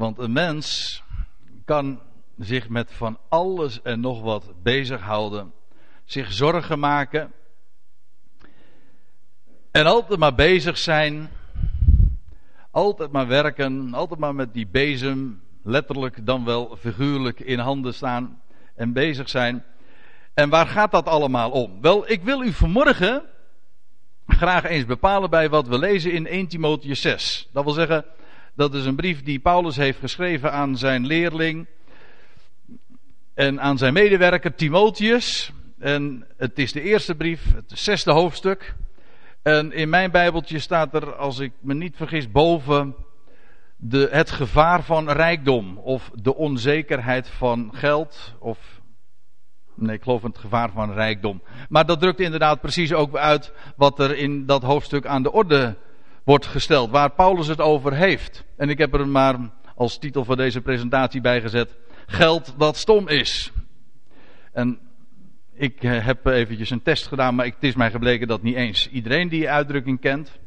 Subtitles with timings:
[0.00, 1.02] Want een mens
[1.64, 2.00] kan
[2.38, 5.52] zich met van alles en nog wat bezighouden,
[6.04, 7.32] zich zorgen maken
[9.70, 11.30] en altijd maar bezig zijn,
[12.70, 18.42] altijd maar werken, altijd maar met die bezem, letterlijk dan wel figuurlijk in handen staan
[18.74, 19.64] en bezig zijn.
[20.34, 21.80] En waar gaat dat allemaal om?
[21.80, 23.22] Wel, ik wil u vanmorgen
[24.26, 27.48] graag eens bepalen bij wat we lezen in 1 Timotheus 6.
[27.52, 28.04] Dat wil zeggen,
[28.54, 31.66] dat is een brief die Paulus heeft geschreven aan zijn leerling
[33.34, 35.52] en aan zijn medewerker Timotheus.
[35.78, 38.74] En het is de eerste brief, het zesde hoofdstuk.
[39.42, 42.94] En in mijn Bijbeltje staat er, als ik me niet vergis, boven
[43.76, 45.78] de, het gevaar van rijkdom.
[45.78, 48.34] Of de onzekerheid van geld.
[48.38, 48.80] Of,
[49.74, 51.42] nee, ik geloof het gevaar van rijkdom.
[51.68, 55.76] Maar dat drukt inderdaad precies ook uit wat er in dat hoofdstuk aan de orde
[56.30, 56.90] wordt gesteld.
[56.90, 58.44] Waar Paulus het over heeft.
[58.56, 59.36] En ik heb er maar
[59.74, 61.76] als titel van deze presentatie bij gezet.
[62.06, 63.52] Geld dat stom is.
[64.52, 64.78] En
[65.54, 68.88] ik eh, heb eventjes een test gedaan, maar het is mij gebleken dat niet eens
[68.88, 70.38] iedereen die uitdrukking kent.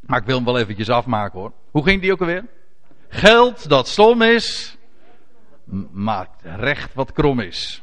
[0.00, 1.52] Maar ik wil hem wel eventjes afmaken hoor.
[1.70, 2.44] Hoe ging die ook alweer?
[3.08, 4.76] Geld dat stom is,
[5.90, 7.82] maakt recht wat krom is.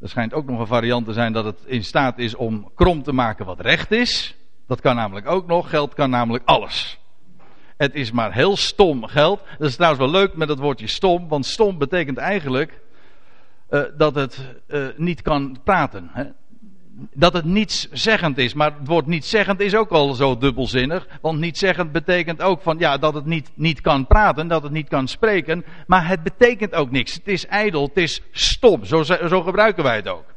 [0.00, 3.02] Er schijnt ook nog een variant te zijn dat het in staat is om krom
[3.02, 4.36] te maken wat recht is.
[4.66, 5.70] Dat kan namelijk ook nog.
[5.70, 6.98] Geld kan namelijk alles.
[7.76, 9.40] Het is maar heel stom geld.
[9.58, 12.80] Dat is trouwens wel leuk met het woordje stom, want stom betekent eigenlijk
[13.70, 16.10] uh, dat het uh, niet kan praten.
[16.12, 16.24] Hè?
[17.14, 18.54] Dat het niets zeggend is.
[18.54, 21.06] Maar het woord niet zeggend is ook al zo dubbelzinnig.
[21.20, 24.72] Want niet zeggend betekent ook van ja, dat het niet, niet kan praten, dat het
[24.72, 25.64] niet kan spreken.
[25.86, 27.14] Maar het betekent ook niks.
[27.14, 28.84] Het is ijdel, het is stom.
[28.84, 30.33] Zo, zo gebruiken wij het ook.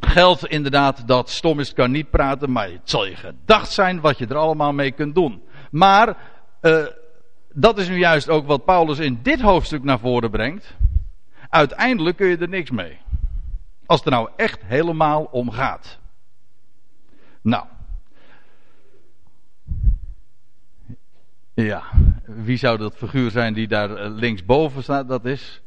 [0.00, 4.18] Geldt inderdaad dat stom is, kan niet praten, maar het zal je gedacht zijn wat
[4.18, 5.42] je er allemaal mee kunt doen.
[5.70, 6.16] Maar
[6.62, 6.86] uh,
[7.52, 10.76] dat is nu juist ook wat Paulus in dit hoofdstuk naar voren brengt.
[11.48, 12.98] Uiteindelijk kun je er niks mee.
[13.86, 15.98] Als het er nou echt helemaal om gaat.
[17.42, 17.64] Nou.
[21.54, 21.82] Ja,
[22.24, 25.08] wie zou dat figuur zijn die daar eh, linksboven staat?
[25.08, 25.62] Dat is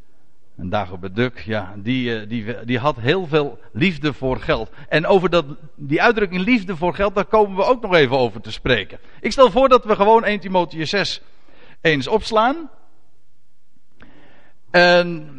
[0.57, 1.39] een Dagobert Duck.
[1.39, 4.71] Ja, die, eh, die, die had heel veel liefde voor geld.
[4.89, 5.45] En over dat,
[5.75, 8.99] die uitdrukking liefde voor geld, daar komen we ook nog even over te spreken.
[9.19, 11.21] Ik stel voor dat we gewoon 1 Timotheus 6
[11.81, 12.69] eens opslaan.
[14.71, 15.29] En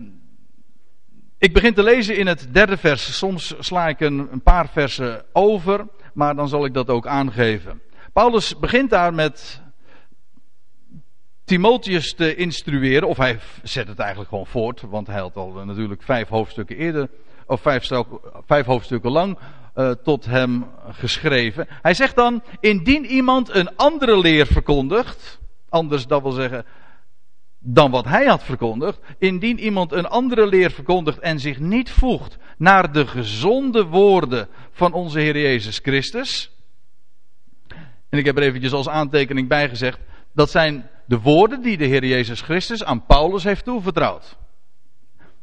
[1.38, 3.18] ik begin te lezen in het derde vers.
[3.18, 7.82] Soms sla ik een, een, paar versen over, maar dan zal ik dat ook aangeven.
[8.12, 9.62] Paulus begint daar met
[11.44, 16.02] Timotheus te instrueren, of hij zet het eigenlijk gewoon voort, want hij had al natuurlijk
[16.02, 17.08] vijf hoofdstukken eerder,
[17.46, 17.88] of vijf,
[18.46, 19.38] vijf hoofdstukken lang,
[19.74, 21.66] uh, tot hem geschreven.
[21.68, 26.64] Hij zegt dan, indien iemand een andere leer verkondigt, anders dat wil zeggen
[27.64, 29.00] dan wat hij had verkondigd.
[29.18, 34.92] Indien iemand een andere leer verkondigt en zich niet voegt naar de gezonde woorden van
[34.92, 36.50] onze Heer Jezus Christus.
[38.08, 39.98] En ik heb er eventjes als aantekening bij gezegd.
[40.32, 44.36] Dat zijn de woorden die de Heer Jezus Christus aan Paulus heeft toevertrouwd.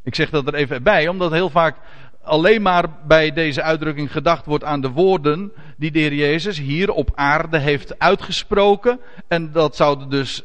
[0.03, 1.77] Ik zeg dat er even bij, omdat heel vaak
[2.21, 6.91] alleen maar bij deze uitdrukking gedacht wordt aan de woorden die de Heer Jezus hier
[6.91, 8.99] op aarde heeft uitgesproken.
[9.27, 10.43] En dat zouden dus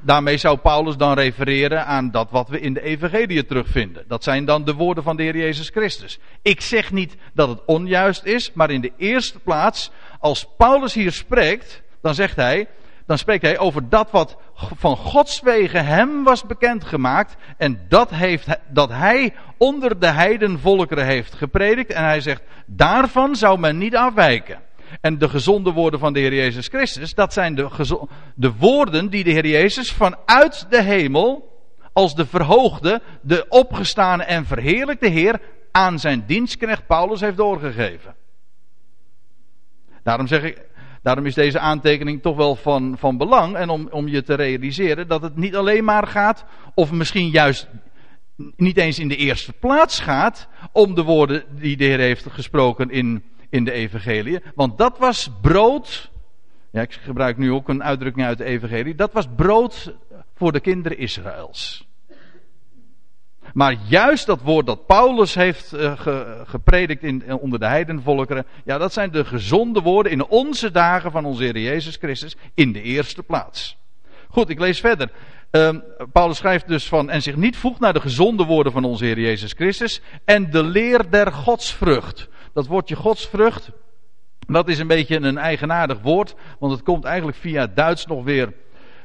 [0.00, 4.04] daarmee zou Paulus dan refereren aan dat wat we in de Evangelie terugvinden.
[4.08, 6.18] Dat zijn dan de woorden van de Heer Jezus Christus.
[6.42, 11.12] Ik zeg niet dat het onjuist is, maar in de eerste plaats, als Paulus hier
[11.12, 12.68] spreekt, dan zegt hij,
[13.10, 17.36] dan spreekt hij over dat wat van Gods wegen hem was bekendgemaakt.
[17.56, 21.92] En dat, heeft, dat hij onder de heidenvolkeren heeft gepredikt.
[21.92, 24.58] En hij zegt, daarvan zou men niet afwijken.
[25.00, 27.68] En de gezonde woorden van de Heer Jezus Christus, dat zijn de,
[28.34, 31.58] de woorden die de Heer Jezus vanuit de hemel,
[31.92, 35.40] als de verhoogde, de opgestane en verheerlijkte Heer,
[35.72, 38.14] aan zijn dienstknecht Paulus heeft doorgegeven.
[40.02, 40.68] Daarom zeg ik,
[41.02, 43.56] daarom is deze aantekening toch wel van, van belang.
[43.56, 46.44] En om, om je te realiseren dat het niet alleen maar gaat,
[46.74, 47.68] of misschien juist
[48.56, 52.90] niet eens in de eerste plaats gaat, om de woorden die de Heer heeft gesproken
[52.90, 54.40] in in de evangelie.
[54.54, 56.10] Want dat was brood.
[56.70, 58.94] Ja, ik gebruik nu ook een uitdrukking uit de evangelie.
[58.94, 59.94] Dat was brood
[60.34, 61.88] voor de kinderen Israëls.
[63.52, 65.92] Maar juist dat woord dat Paulus heeft uh,
[66.44, 68.46] gepredikt in, onder de heidenvolkeren.
[68.64, 72.72] Ja, dat zijn de gezonde woorden in onze dagen van onze Heer Jezus Christus in
[72.72, 73.76] de eerste plaats.
[74.28, 75.10] Goed, ik lees verder.
[75.50, 75.70] Uh,
[76.12, 79.20] Paulus schrijft dus van en zich niet voegt naar de gezonde woorden van onze Heer
[79.20, 83.70] Jezus Christus en de leer der godsvrucht dat woordje godsvrucht,
[84.46, 88.52] dat is een beetje een eigenaardig woord, want het komt eigenlijk via Duits nog weer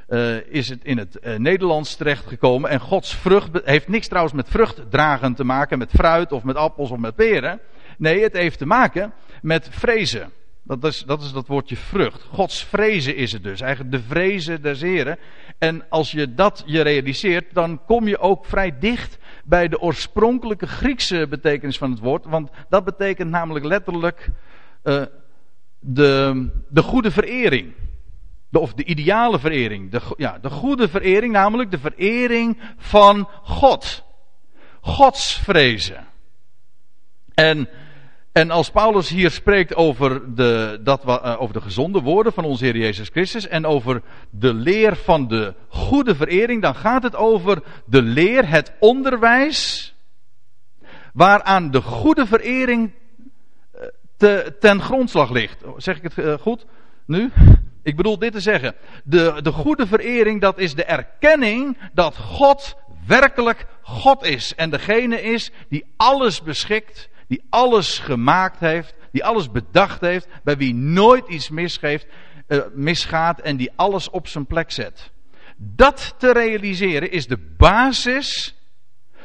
[0.10, 2.70] uh, is het in het uh, Nederlands terechtgekomen.
[2.70, 6.92] En Gods vrucht heeft niks trouwens met vruchtdragen te maken, met fruit of met appels
[6.92, 7.60] of met peren.
[7.98, 10.32] Nee, het heeft te maken met vrezen.
[10.64, 12.22] Dat is, dat is dat woordje vrucht.
[12.22, 13.62] Gods vrezen is het dus.
[13.62, 15.18] Eigenlijk de vrezen des Heren.
[15.58, 20.68] En als je dat je realiseert, dan kom je ook vrij dicht bij de oorspronkelijke
[20.68, 22.26] Griekse betekenis van het woord.
[22.26, 24.30] Want dat betekent namelijk letterlijk
[24.84, 25.02] uh,
[25.80, 27.74] de, de goede verering.
[28.60, 29.92] Of de ideale verering.
[29.92, 34.04] De, ja, de goede verering, namelijk de verering van God.
[34.82, 36.08] Gods vrezen.
[37.34, 37.70] En
[38.36, 42.66] en als Paulus hier spreekt over de, dat, uh, over de gezonde woorden van onze
[42.66, 47.64] Heer Jezus Christus en over de leer van de goede verering, dan gaat het over
[47.86, 49.94] de leer, het onderwijs,
[51.14, 52.92] waaraan de goede verering
[53.76, 53.82] uh,
[54.18, 55.64] te, ten grondslag ligt.
[55.78, 56.66] Zeg ik het uh, goed
[57.06, 57.32] nu?
[57.86, 58.76] Ik bedoel dit te zeggen.
[59.04, 62.76] De, de goede verering, dat is de erkenning dat God
[63.08, 64.56] werkelijk God is.
[64.56, 70.58] En degene is die alles beschikt die alles gemaakt heeft, die alles bedacht heeft, bij
[70.58, 72.08] wie nooit iets misgeeft,
[72.48, 75.12] uh, misgaat en die alles op zijn plek zet.
[75.58, 78.56] Dat te realiseren is de basis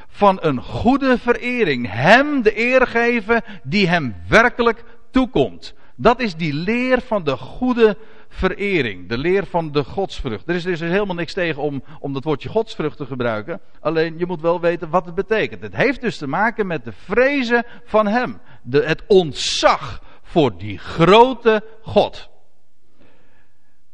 [0.09, 1.93] van een goede verering.
[1.93, 5.75] Hem de eer geven die hem werkelijk toekomt.
[5.97, 7.97] Dat is die leer van de goede
[8.31, 9.09] verering.
[9.09, 10.49] De leer van de godsvrucht.
[10.49, 13.61] Er is dus helemaal niks tegen om, om dat woordje godsvrucht te gebruiken.
[13.81, 15.63] Alleen je moet wel weten wat het betekent.
[15.63, 18.41] Het heeft dus te maken met de vrezen van hem.
[18.63, 22.29] De, het ontzag voor die grote God.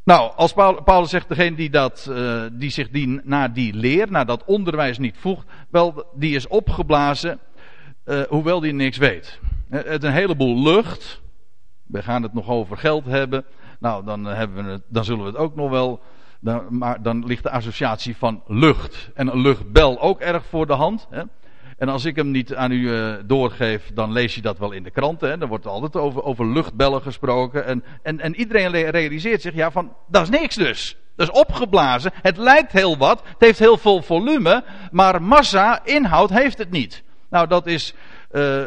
[0.05, 0.53] Nou, als
[0.85, 4.99] Paulus zegt, degene die, dat, uh, die zich die, naar die leer, naar dat onderwijs
[4.99, 7.39] niet voegt, wel, die is opgeblazen,
[8.05, 9.41] uh, hoewel die niks weet.
[9.71, 11.21] Het een heleboel lucht.
[11.87, 13.45] We gaan het nog over geld hebben.
[13.79, 16.01] Nou, dan, eh, hebben we dan zullen we het ook nog wel.
[16.41, 19.11] Dan, maar dan ligt de associatie van lucht.
[19.15, 21.07] En een luchtbel ook erg voor de hand.
[21.11, 21.23] Hè?
[21.77, 24.83] En als ik hem niet aan u uh, doorgeef, dan lees je dat wel in
[24.83, 25.39] de kranten.
[25.39, 27.65] Dan wordt er altijd over, over luchtbellen gesproken.
[27.65, 30.97] En, en, en iedereen realiseert zich, ja, van dat is niks dus.
[31.17, 32.13] Dat is opgeblazen.
[32.23, 33.23] Het lijkt heel wat.
[33.25, 34.65] Het heeft heel veel volume.
[34.91, 37.03] Maar massa, inhoud heeft het niet.
[37.31, 37.95] Nou, dat is.
[38.33, 38.63] Uh,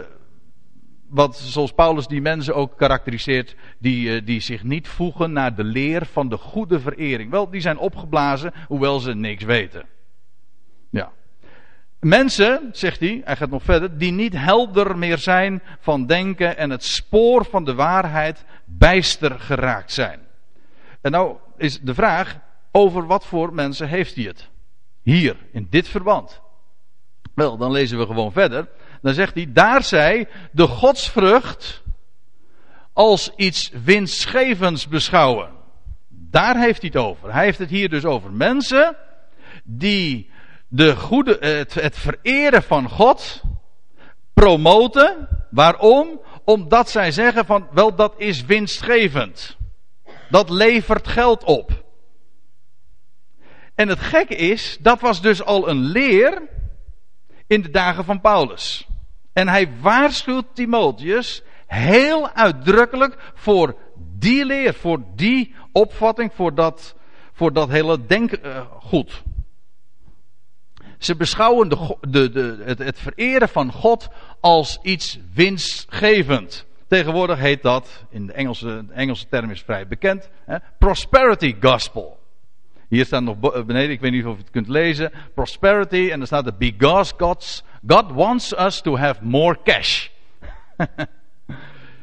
[1.10, 5.64] wat zoals Paulus die mensen ook karakteriseert, die, uh, die zich niet voegen naar de
[5.64, 7.32] leer van de goede verering.
[7.32, 9.86] Wel, die zijn opgeblazen, hoewel ze niks weten.
[10.90, 11.12] Ja.
[12.00, 16.70] Mensen, zegt hij, hij gaat nog verder, die niet helder meer zijn van denken en
[16.70, 20.20] het spoor van de waarheid bijster geraakt zijn.
[21.02, 22.40] En nou is de vraag,
[22.72, 24.50] over wat voor mensen heeft hij het?
[25.02, 26.42] Hier, in dit verband.
[27.34, 28.68] Wel, dan lezen we gewoon verder.
[29.02, 31.84] Dan zegt hij, daar zij de godsvrucht
[32.94, 35.50] als iets winstgevends beschouwen.
[36.08, 37.34] Daar heeft hij het over.
[37.34, 38.96] Hij heeft het hier dus over mensen
[39.64, 40.32] die
[40.68, 43.42] de goede, het, het vereren van God
[44.34, 45.28] promoten.
[45.50, 46.22] Waarom?
[46.44, 49.58] Omdat zij zeggen van, wel dat is winstgevend.
[50.30, 51.84] Dat levert geld op.
[53.76, 56.42] En het gekke is, dat was dus al een leer
[57.48, 58.89] in de dagen van Paulus.
[59.34, 63.76] En hij waarschuwt Timotheus heel uitdrukkelijk voor
[64.18, 66.96] die leer, voor die opvatting, voor dat,
[67.34, 69.24] voor dat hele denkgoed.
[70.98, 74.08] Ze beschouwen de, de, het, het vereren van God
[74.40, 76.66] als iets winstgevend.
[76.88, 82.20] Tegenwoordig heet dat, in de Engelse, Engelse term is vrij bekend, hè, prosperity gospel.
[82.88, 85.12] Hier staat nog beneden, ik weet niet of je het kunt lezen.
[85.34, 90.08] Prosperity, en er staat er because God's, God wants us to have more cash.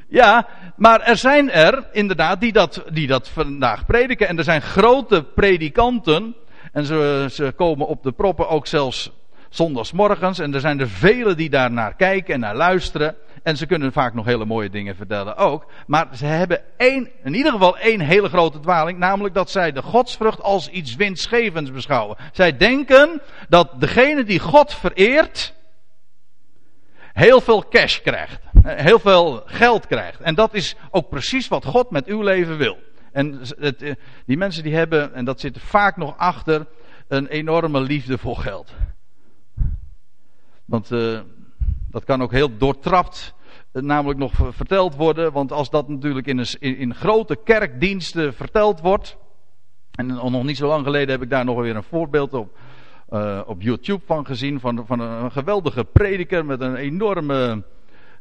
[0.09, 4.29] ja, maar er zijn er inderdaad die dat, die dat vandaag prediken.
[4.29, 6.37] En er zijn grote predikanten.
[6.73, 9.11] En ze, ze komen op de proppen ook zelfs
[9.49, 10.39] zondagsmorgens.
[10.39, 13.17] En er zijn er velen die daar naar kijken en naar luisteren.
[13.43, 15.67] En ze kunnen vaak nog hele mooie dingen vertellen ook.
[15.87, 18.99] Maar ze hebben één, in ieder geval één hele grote dwaling.
[18.99, 22.17] Namelijk dat zij de godsvrucht als iets winstgevends beschouwen.
[22.33, 25.55] Zij denken dat degene die God vereert.
[27.17, 28.41] Heel veel cash krijgt.
[28.63, 30.21] Heel veel geld krijgt.
[30.21, 32.79] En dat is ook precies wat God met uw leven wil.
[33.13, 33.95] En het, eh,
[34.27, 36.67] die mensen die hebben, en dat zit vaak nog achter,
[37.09, 38.75] een enorme liefde voor geld.
[40.65, 41.21] Want uh,
[41.91, 43.35] dat kan ook heel doortrapt
[43.73, 45.33] namelijk nog verteld worden.
[45.33, 49.17] Want als dat natuurlijk in, een, in, grote kerkdiensten verteld wordt.
[49.91, 52.59] En nog niet zo lang geleden heb ik daar nog weer een voorbeeld op,
[53.11, 54.61] uh, op YouTube van gezien.
[54.61, 57.63] Van, van een geweldige prediker met een enorme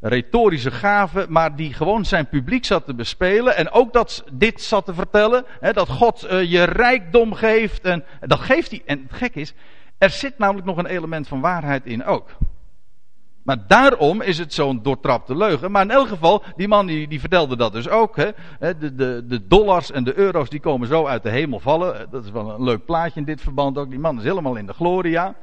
[0.01, 3.55] retorische gave, maar die gewoon zijn publiek zat te bespelen.
[3.55, 7.83] En ook dat dit zat te vertellen, hè, dat God uh, je rijkdom geeft.
[7.83, 8.81] En dat geeft hij.
[8.85, 9.53] En het gek is,
[9.97, 12.29] er zit namelijk nog een element van waarheid in ook.
[13.45, 15.71] Maar daarom is het zo'n doortrapte leugen.
[15.71, 18.15] Maar in elk geval, die man die, die vertelde dat dus ook.
[18.15, 18.31] Hè.
[18.59, 22.07] De, de, de dollars en de euro's die komen zo uit de hemel vallen.
[22.11, 23.89] Dat is wel een leuk plaatje in dit verband ook.
[23.89, 25.35] Die man is helemaal in de gloria.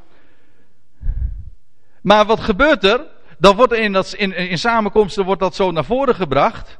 [2.00, 3.00] Maar wat gebeurt er?
[3.38, 6.78] Dan wordt er in, dat, in, in samenkomsten wordt dat zo naar voren gebracht.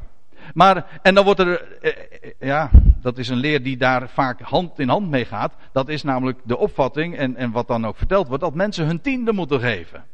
[0.54, 4.40] Maar, en dan wordt er, eh, eh, ja, dat is een leer die daar vaak
[4.40, 5.54] hand in hand mee gaat.
[5.72, 9.00] Dat is namelijk de opvatting, en, en wat dan ook verteld wordt, dat mensen hun
[9.00, 10.04] tiende moeten geven.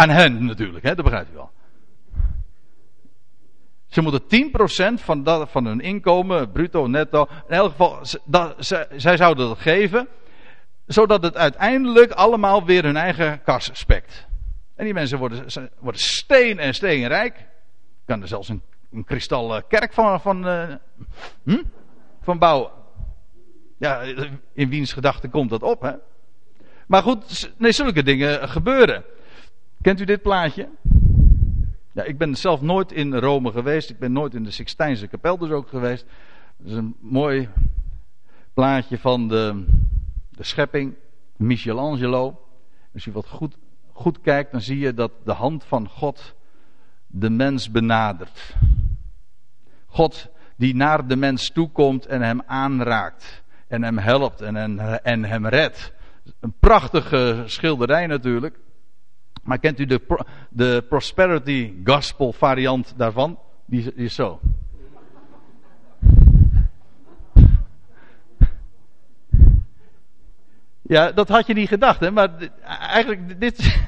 [0.00, 1.50] Aan hen natuurlijk, hè, dat begrijpt u wel.
[3.86, 4.22] Ze moeten
[4.98, 8.54] 10% van, dat, van hun inkomen, bruto, netto, in elk geval, dat,
[8.96, 10.08] zij zouden dat geven,
[10.86, 14.26] zodat het uiteindelijk allemaal weer hun eigen kas spekt.
[14.74, 17.38] En die mensen worden, worden steen en steenrijk.
[17.38, 20.74] Ik kan er zelfs een, een kristallen kerk van, van, uh,
[21.42, 21.62] hm?
[22.22, 22.70] van bouwen.
[23.78, 24.00] Ja,
[24.52, 25.92] in wiens gedachten komt dat op, hè?
[26.86, 29.04] Maar goed, nee, zulke dingen gebeuren.
[29.82, 30.68] Kent u dit plaatje?
[31.92, 33.90] Ja, ik ben zelf nooit in Rome geweest.
[33.90, 36.06] Ik ben nooit in de Sixtijnse kapel dus ook geweest.
[36.56, 37.48] Dat is een mooi
[38.54, 39.64] plaatje van de,
[40.30, 40.94] de schepping.
[41.36, 42.46] Michelangelo.
[42.94, 43.56] Als je wat goed,
[43.92, 46.34] goed kijkt, dan zie je dat de hand van God
[47.06, 48.56] de mens benadert.
[49.86, 53.42] God die naar de mens toekomt en hem aanraakt.
[53.66, 55.92] En hem helpt en, en, en hem redt.
[56.40, 58.58] Een prachtige schilderij natuurlijk.
[59.42, 63.38] Maar kent u de, de Prosperity Gospel variant daarvan?
[63.66, 64.40] Die, is zo.
[70.90, 72.10] Ja, dat had je niet gedacht, hè?
[72.10, 72.28] Maar
[72.66, 73.58] eigenlijk dit.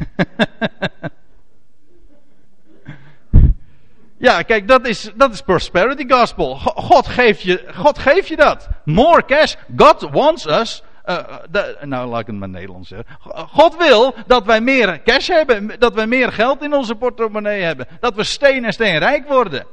[4.26, 6.56] ja, kijk, dat is, dat is prosperity gospel.
[6.58, 8.68] God geeft je, God geeft je dat.
[8.84, 9.54] More cash.
[9.76, 13.16] God wants us uh, de, nou, laat ik het maar Nederlands zeggen.
[13.48, 15.78] God wil dat wij meer cash hebben.
[15.78, 17.86] Dat wij meer geld in onze portemonnee hebben.
[18.00, 19.66] Dat we steen en steen rijk worden.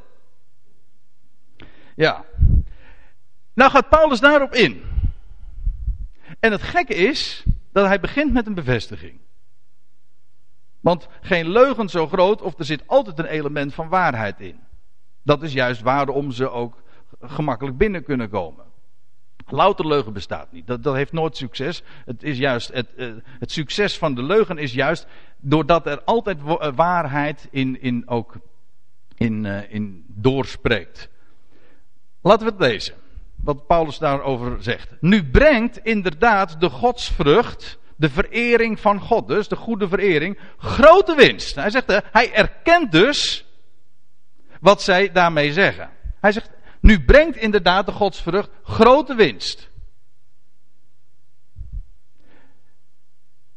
[1.96, 2.26] Ja.
[3.54, 4.84] Nou gaat Paulus daarop in.
[6.40, 9.20] En het gekke is dat hij begint met een bevestiging.
[10.80, 14.60] Want geen leugen zo groot of er zit altijd een element van waarheid in.
[15.24, 16.82] Dat is juist waarom ze ook
[17.22, 18.66] gemakkelijk binnen kunnen komen.
[19.52, 20.68] Louter leugen bestaat niet.
[20.68, 21.84] Dat, dat heeft nooit succes.
[22.06, 26.38] Het, is juist, het, uh, het succes van de leugen is juist doordat er altijd
[26.46, 28.36] eh, waarheid in, in ook
[29.16, 31.10] in, uh, in doorspreekt.
[32.22, 32.94] Laten we het lezen.
[33.36, 34.90] Wat Paulus daarover zegt.
[35.00, 41.56] Nu brengt inderdaad de godsvrucht, de verering van God, dus de goede verering, grote winst.
[41.56, 43.46] Hij zegt, hij erkent dus
[44.60, 45.90] wat zij daarmee zeggen.
[46.20, 46.50] Hij zegt,
[46.90, 49.70] nu brengt inderdaad de godsvrucht grote winst.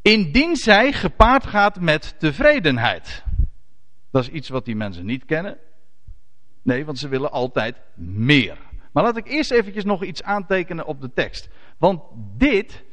[0.02, 3.24] Indien zij gepaard gaat met tevredenheid.
[4.10, 5.58] Dat is iets wat die mensen niet kennen.
[6.62, 8.58] Nee, want ze willen altijd meer.
[8.92, 11.48] Maar laat ik eerst eventjes nog iets aantekenen op de tekst.
[11.78, 12.02] Want
[12.36, 12.84] dit,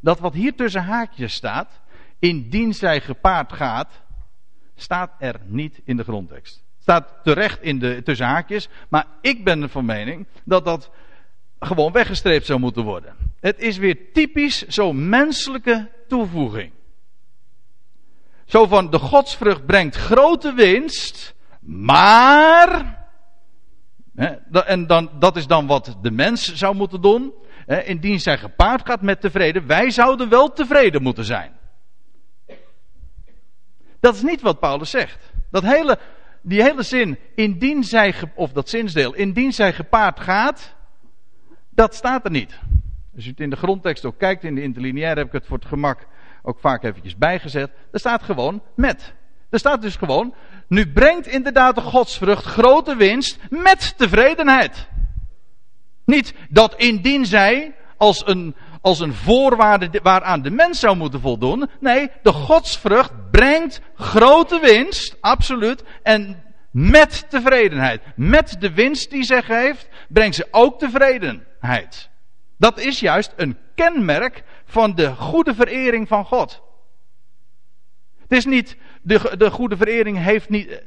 [0.00, 1.80] dat wat hier tussen haakjes staat,
[2.18, 4.02] indien zij gepaard gaat,
[4.74, 6.63] staat er niet in de grondtekst.
[6.84, 8.68] Staat terecht in de tussen haakjes.
[8.88, 10.90] Maar ik ben van mening dat dat
[11.58, 13.16] gewoon weggestreept zou moeten worden.
[13.40, 16.72] Het is weer typisch zo'n menselijke toevoeging.
[18.44, 23.06] Zo van de godsvrucht brengt grote winst, maar.
[24.14, 24.26] Hè,
[24.62, 27.32] en dan, dat is dan wat de mens zou moeten doen.
[27.66, 31.52] Hè, indien zij gepaard gaat met tevreden, wij zouden wel tevreden moeten zijn.
[34.00, 35.32] Dat is niet wat Paulus zegt.
[35.50, 35.98] Dat hele
[36.46, 40.74] die hele zin, indien zij, of dat zinsdeel, indien zij gepaard gaat,
[41.70, 42.58] dat staat er niet.
[43.14, 45.58] Als u het in de grondtekst ook kijkt, in de interlineair heb ik het voor
[45.58, 46.06] het gemak
[46.42, 47.70] ook vaak eventjes bijgezet.
[47.92, 49.14] Er staat gewoon met.
[49.50, 50.34] Er staat dus gewoon,
[50.68, 54.88] nu brengt inderdaad de godsvrucht grote winst met tevredenheid.
[56.04, 61.70] Niet dat indien zij als een, als een voorwaarde waaraan de mens zou moeten voldoen.
[61.80, 65.84] Nee, de godsvrucht brengt grote winst, absoluut.
[66.02, 68.02] En met tevredenheid.
[68.16, 72.10] Met de winst die zij geeft, brengt ze ook tevredenheid.
[72.56, 76.62] Dat is juist een kenmerk van de goede verering van God.
[78.20, 80.82] Het is niet, de, de goede verering heeft niet,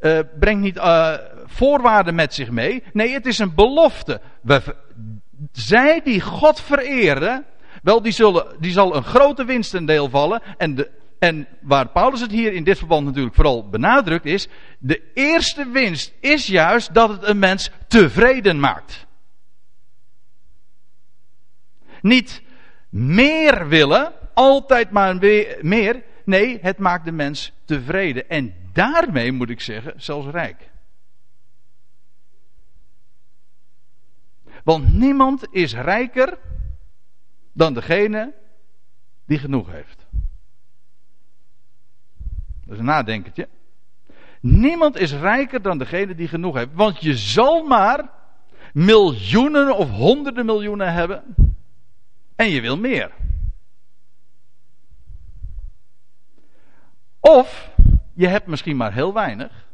[0.00, 2.82] uh, brengt niet uh, voorwaarden met zich mee.
[2.92, 4.20] Nee, het is een belofte.
[4.42, 4.62] We,
[5.52, 7.44] zij die God vereren,
[7.82, 10.42] wel die, zullen, die zal een grote winst in deel vallen.
[10.56, 15.02] En de, en waar Paulus het hier in dit verband natuurlijk vooral benadrukt is, de
[15.14, 19.06] eerste winst is juist dat het een mens tevreden maakt.
[22.00, 22.42] Niet
[22.90, 25.16] meer willen, altijd maar
[25.60, 26.02] meer.
[26.24, 28.28] Nee, het maakt de mens tevreden.
[28.28, 30.70] En daarmee moet ik zeggen, zelfs rijk.
[34.66, 36.38] Want niemand is rijker
[37.52, 38.34] dan degene
[39.26, 40.06] die genoeg heeft.
[42.64, 43.48] Dat is een nadenkertje.
[44.40, 46.72] Niemand is rijker dan degene die genoeg heeft.
[46.72, 48.10] Want je zal maar
[48.72, 51.34] miljoenen of honderden miljoenen hebben.
[52.36, 53.12] En je wil meer.
[57.20, 57.70] Of
[58.14, 59.68] je hebt misschien maar heel weinig.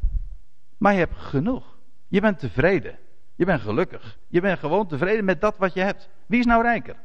[0.77, 1.77] Maar je hebt genoeg.
[2.07, 3.01] Je bent tevreden.
[3.35, 4.17] Je bent gelukkig.
[4.27, 6.09] Je bent gewoon tevreden met dat wat je hebt.
[6.25, 6.95] Wie is nou rijker?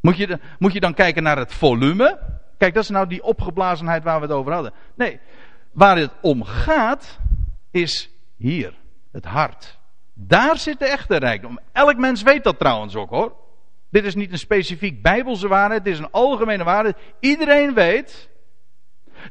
[0.00, 2.18] Moet je, moet je dan kijken naar het volume?
[2.58, 4.72] Kijk, dat is nou die opgeblazenheid waar we het over hadden.
[4.94, 5.20] Nee,
[5.72, 7.18] waar het om gaat
[7.70, 8.74] is hier,
[9.12, 9.78] het hart.
[10.14, 11.58] Daar zit de echte rijkdom.
[11.72, 13.36] Elk mens weet dat trouwens ook hoor.
[13.90, 16.96] Dit is niet een specifiek bijbelse waarheid, dit is een algemene waarheid.
[17.20, 18.28] Iedereen weet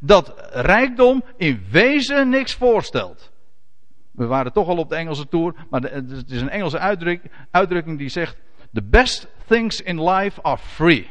[0.01, 3.31] dat rijkdom in wezen niks voorstelt.
[4.17, 6.79] We waren toch al op de Engelse tour, maar het is een Engelse
[7.51, 8.37] uitdrukking, die zegt:
[8.73, 11.09] The best things in life are free.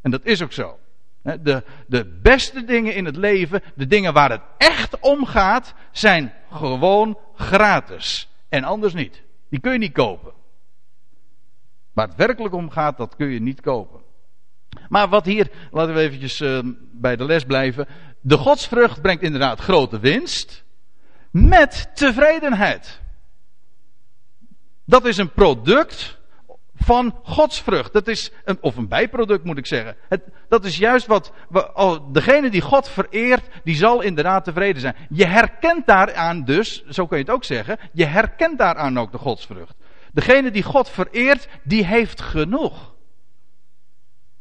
[0.00, 0.78] En dat is ook zo.
[1.22, 6.32] De, de beste dingen in het leven, de dingen waar het echt om gaat, zijn
[6.52, 8.28] gewoon gratis.
[8.48, 9.22] En anders niet.
[9.48, 10.32] Die kun je niet kopen.
[11.92, 14.00] Waar het werkelijk om gaat, dat kun je niet kopen.
[14.88, 16.58] Maar wat hier, laten we eventjes uh,
[16.92, 17.86] bij de les blijven.
[18.20, 20.64] De godsvrucht brengt inderdaad grote winst.
[21.30, 23.00] Met tevredenheid.
[24.84, 26.18] Dat is een product
[26.76, 27.92] van godsvrucht.
[27.92, 29.96] Dat is een, of een bijproduct moet ik zeggen.
[30.08, 31.32] Het, dat is juist wat,
[31.74, 34.96] oh, degene die God vereert, die zal inderdaad tevreden zijn.
[35.08, 39.18] Je herkent daaraan dus, zo kun je het ook zeggen, je herkent daaraan ook de
[39.18, 39.74] godsvrucht.
[40.12, 42.94] Degene die God vereert, die heeft genoeg.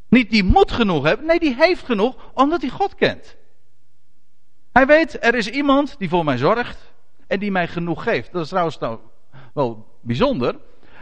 [0.09, 3.37] Niet die moet genoeg hebben, nee die heeft genoeg omdat hij God kent.
[4.71, 6.93] Hij weet, er is iemand die voor mij zorgt
[7.27, 8.31] en die mij genoeg geeft.
[8.31, 8.99] Dat is trouwens nou
[9.53, 10.55] wel bijzonder,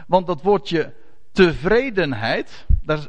[0.06, 0.94] want dat woordje
[1.32, 2.66] tevredenheid.
[2.82, 3.08] Dat is,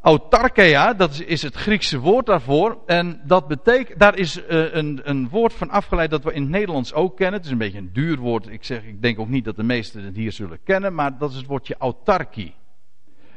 [0.00, 2.78] autarkeia, dat is het Griekse woord daarvoor.
[2.86, 6.50] En dat betekent, daar is uh, een, een woord van afgeleid dat we in het
[6.50, 7.36] Nederlands ook kennen.
[7.36, 8.48] Het is een beetje een duur woord.
[8.48, 10.94] Ik, zeg, ik denk ook niet dat de meesten het hier zullen kennen.
[10.94, 12.54] Maar dat is het woordje autarkie.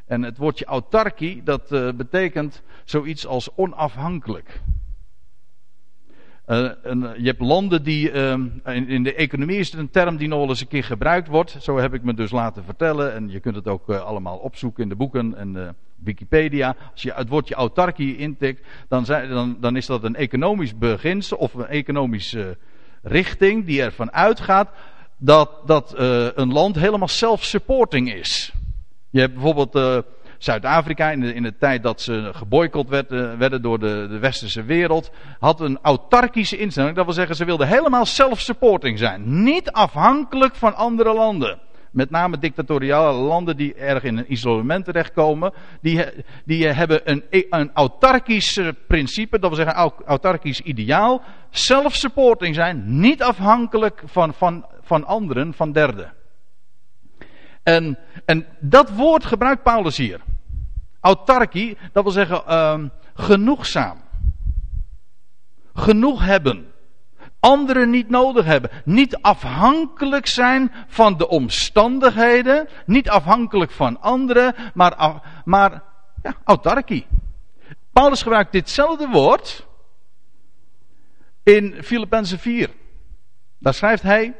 [0.05, 4.61] En het woordje autarkie, dat uh, betekent zoiets als onafhankelijk.
[6.51, 6.69] Uh,
[7.17, 8.11] je hebt landen die.
[8.11, 8.33] Uh,
[8.65, 11.57] in, de economie is het een term die nog wel eens een keer gebruikt wordt.
[11.59, 13.13] Zo heb ik me dus laten vertellen.
[13.13, 16.75] En je kunt het ook uh, allemaal opzoeken in de boeken en Wikipedia.
[16.91, 21.37] Als je het woordje autarkie intikt, dan, zijn, dan, dan, is dat een economisch beginsel
[21.37, 22.57] of een economische
[23.01, 24.69] richting die ervan uitgaat
[25.17, 25.93] dat, dat
[26.35, 28.53] een land helemaal self-supporting is.
[29.09, 30.03] Je hebt bijvoorbeeld
[30.41, 35.11] Zuid-Afrika in in de tijd dat ze geboycott werden, werden door de, de westerse wereld,
[35.39, 36.95] had een autarkische instelling.
[36.95, 39.43] Dat wil zeggen, ze wilden helemaal self-supporting zijn.
[39.43, 41.59] Niet afhankelijk van andere landen.
[41.91, 45.53] Met name dictatoriale landen die erg in een isolement terechtkomen.
[45.81, 46.05] Die,
[46.45, 51.21] die hebben een, een autarkisch principe, dat wil zeggen autarkisch ideaal.
[51.49, 56.13] Self-supporting zijn, niet afhankelijk van, van, van anderen, van derden.
[57.63, 60.19] En, en dat woord gebruikt Paulus hier.
[61.01, 62.79] Autarkie, dat wil zeggen uh,
[63.13, 64.01] genoegzaam.
[65.73, 66.71] Genoeg hebben.
[67.39, 68.69] Anderen niet nodig hebben.
[68.85, 72.67] Niet afhankelijk zijn van de omstandigheden.
[72.85, 74.55] Niet afhankelijk van anderen.
[74.73, 75.83] Maar, maar
[76.23, 77.05] ja, autarkie.
[77.93, 79.67] Paulus gebruikt ditzelfde woord
[81.43, 82.69] in Filippenzen 4.
[83.59, 84.35] Daar schrijft hij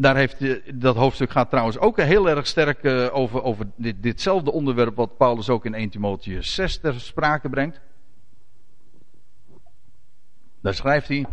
[0.00, 0.36] daar heeft,
[0.80, 5.16] dat hoofdstuk gaat trouwens ook heel erg sterk uh, over, over dit, ditzelfde onderwerp wat
[5.16, 7.80] Paulus ook in 1 Timotheus 6 ter sprake brengt.
[10.62, 11.26] Daar schrijft hij,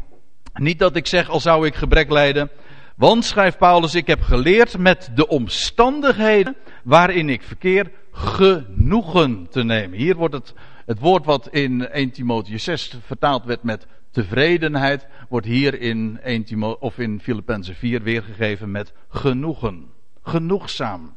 [0.54, 2.50] niet dat ik zeg al zou ik gebrek lijden,
[2.96, 9.98] want schrijft Paulus, ik heb geleerd met de omstandigheden waarin ik verkeer genoegen te nemen.
[9.98, 10.54] Hier wordt het,
[10.86, 16.44] het woord wat in 1 Timotheus 6 vertaald werd met tevredenheid wordt hier in 1
[16.44, 19.92] Timo, of in Filippenzen 4 weergegeven met genoegen.
[20.24, 21.16] Genoegzaam.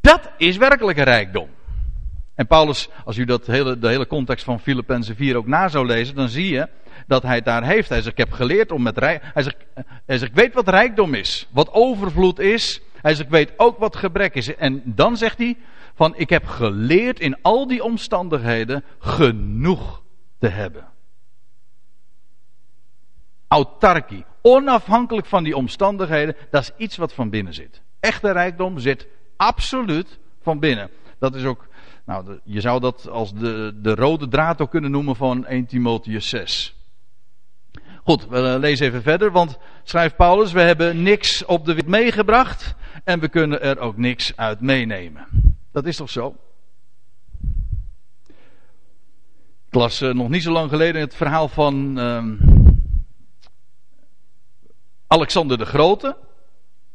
[0.00, 1.48] Dat is werkelijke rijkdom.
[2.34, 5.86] En Paulus, als u dat hele, de hele context van Filippenzen 4 ook na zou
[5.86, 6.68] lezen, dan zie je
[7.06, 7.88] dat hij het daar heeft.
[7.88, 9.22] Hij zegt, ik heb geleerd om met rijk...
[9.34, 9.42] Hij
[10.06, 11.48] zegt, ik weet wat rijkdom is.
[11.50, 12.80] Wat overvloed is.
[13.02, 14.54] Hij zegt, ik weet ook wat gebrek is.
[14.54, 15.56] En dan zegt hij,
[15.94, 20.02] van ik heb geleerd in al die omstandigheden genoeg
[20.44, 20.84] te hebben.
[23.48, 27.82] Autarkie, onafhankelijk van die omstandigheden, dat is iets wat van binnen zit.
[28.00, 30.90] Echte rijkdom zit absoluut van binnen.
[31.18, 31.66] Dat is ook,
[32.04, 36.28] nou, je zou dat als de, de rode draad ook kunnen noemen van 1 Timotheus
[36.28, 36.76] 6.
[38.02, 42.74] Goed, we lezen even verder, want schrijft Paulus, we hebben niks op de wit meegebracht
[43.04, 45.26] en we kunnen er ook niks uit meenemen.
[45.72, 46.36] Dat is toch zo?
[49.74, 52.24] Ik las uh, nog niet zo lang geleden het verhaal van uh,
[55.06, 56.16] Alexander de Grote.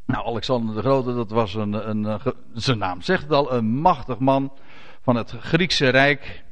[0.06, 2.20] Nou, Alexander de Grote, dat was een, een, een,
[2.54, 4.54] zijn naam zegt het al, een machtig man
[5.02, 6.44] van het Griekse Rijk.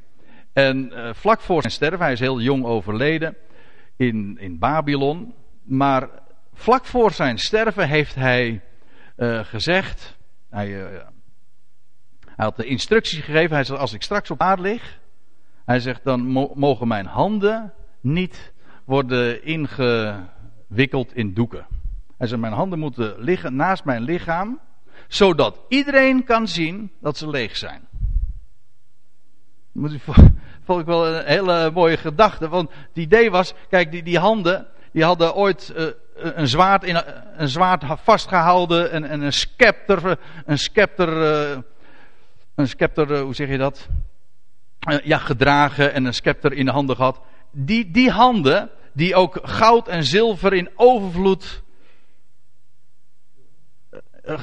[0.54, 3.36] En uh, vlak voor zijn sterven, hij is heel jong overleden
[3.96, 5.34] in, in Babylon.
[5.64, 6.10] Maar
[6.54, 8.62] vlak voor zijn sterven heeft hij
[9.42, 10.18] gezegd,
[10.50, 11.06] hij, hij
[12.36, 15.00] had de instructies gegeven, hij zegt als ik straks op aarde lig,
[15.68, 16.22] hij zegt dan
[16.56, 18.54] mogen mijn handen niet
[18.86, 21.68] worden ingewikkeld in doeken.
[22.18, 24.60] Hij zegt mijn handen moeten liggen naast mijn lichaam,
[25.08, 27.88] zodat iedereen kan zien dat ze leeg zijn.
[29.74, 30.00] U
[30.64, 32.50] vond ik wel een hele mooie gedachte.
[32.50, 37.02] Want het idee was, kijk, die, die handen, die hadden ooit uh, een, zwaard in,
[37.36, 41.10] een zwaard vastgehouden en, en een scepter, een scepter,
[42.56, 43.88] een scepter, hoe zeg je dat?
[45.04, 47.22] Ja, gedragen en een scepter in de handen gehad.
[47.52, 51.64] Die, die handen, die ook goud en zilver in overvloed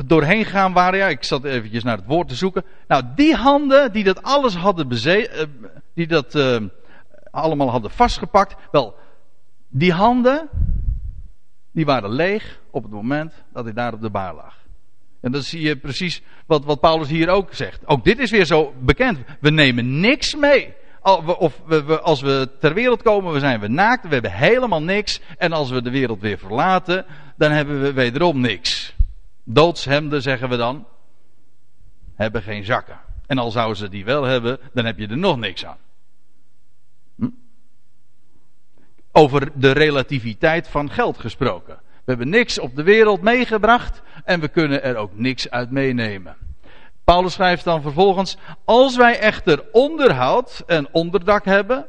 [0.07, 0.99] doorheen gaan waren.
[0.99, 2.65] Ja, ik zat eventjes naar het woord te zoeken.
[2.89, 5.49] Nou, die handen die dat alles hadden beze
[5.95, 6.39] die dat
[7.31, 8.55] allemaal hadden vastgepakt.
[8.71, 8.97] Wel,
[9.69, 10.49] die handen,
[11.73, 14.64] die waren leeg op het moment dat hij daar op de baar lag.
[15.25, 17.87] En dan zie je precies wat, wat Paulus hier ook zegt.
[17.87, 19.19] Ook dit is weer zo bekend.
[19.41, 20.75] We nemen niks mee.
[21.03, 24.83] Of we, we, als we ter wereld komen, we zijn we naakt, we hebben helemaal
[24.83, 25.21] niks.
[25.39, 27.07] En als we de wereld weer verlaten,
[27.37, 28.95] dan hebben we wederom niks.
[29.45, 30.87] Doodshemden, zeggen we dan,
[32.15, 33.01] hebben geen zakken.
[33.27, 35.79] En al zouden ze die wel hebben, dan heb je er nog niks aan.
[37.17, 37.29] Hm?
[39.13, 41.83] Over de relativiteit van geld gesproken.
[42.05, 46.37] We hebben niks op de wereld meegebracht en we kunnen er ook niks uit meenemen.
[47.05, 51.87] Paulus schrijft dan vervolgens: Als wij echter onderhoud en onderdak hebben,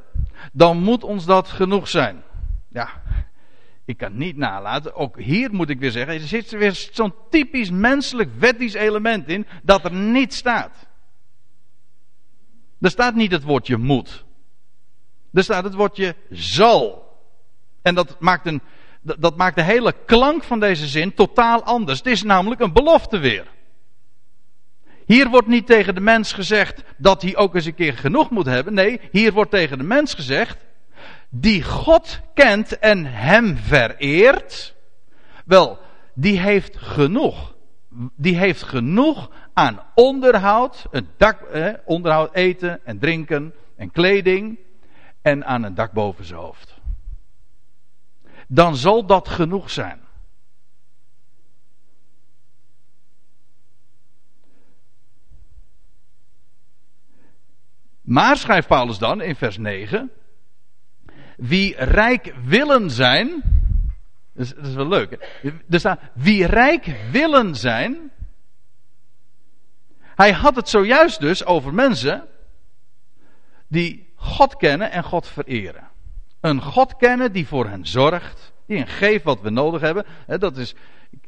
[0.51, 2.23] dan moet ons dat genoeg zijn.
[2.69, 2.89] Ja,
[3.85, 7.69] ik kan niet nalaten, ook hier moet ik weer zeggen, er zit weer zo'n typisch
[7.69, 10.87] menselijk wettisch element in, dat er niet staat.
[12.81, 14.25] Er staat niet het woordje moet.
[15.33, 17.03] Er staat het woordje zal.
[17.81, 18.61] En dat maakt, een,
[19.05, 21.97] dat maakt de hele klank van deze zin totaal anders.
[21.97, 23.47] Het is namelijk een belofte weer.
[25.05, 28.45] Hier wordt niet tegen de mens gezegd dat hij ook eens een keer genoeg moet
[28.45, 28.73] hebben.
[28.73, 30.65] Nee, hier wordt tegen de mens gezegd:
[31.29, 34.75] die God kent en hem vereert,
[35.45, 35.79] wel,
[36.13, 37.53] die heeft genoeg.
[38.15, 44.59] Die heeft genoeg aan onderhoud, een dak, eh, onderhoud, eten en drinken en kleding
[45.21, 46.74] en aan een dak boven zijn hoofd.
[48.47, 50.03] Dan zal dat genoeg zijn.
[58.01, 60.11] Maar schrijft Paulus dan in vers 9:
[61.37, 63.43] wie rijk willen zijn.
[64.33, 65.41] Dat is, wel leuk.
[65.69, 68.11] Er staat, wie rijk willen zijn.
[69.99, 72.27] Hij had het zojuist dus over mensen
[73.67, 75.87] die God kennen en God vereren.
[76.45, 80.05] Een God kennen die voor hen zorgt, die hen geeft wat we nodig hebben.
[80.27, 80.75] Dat is,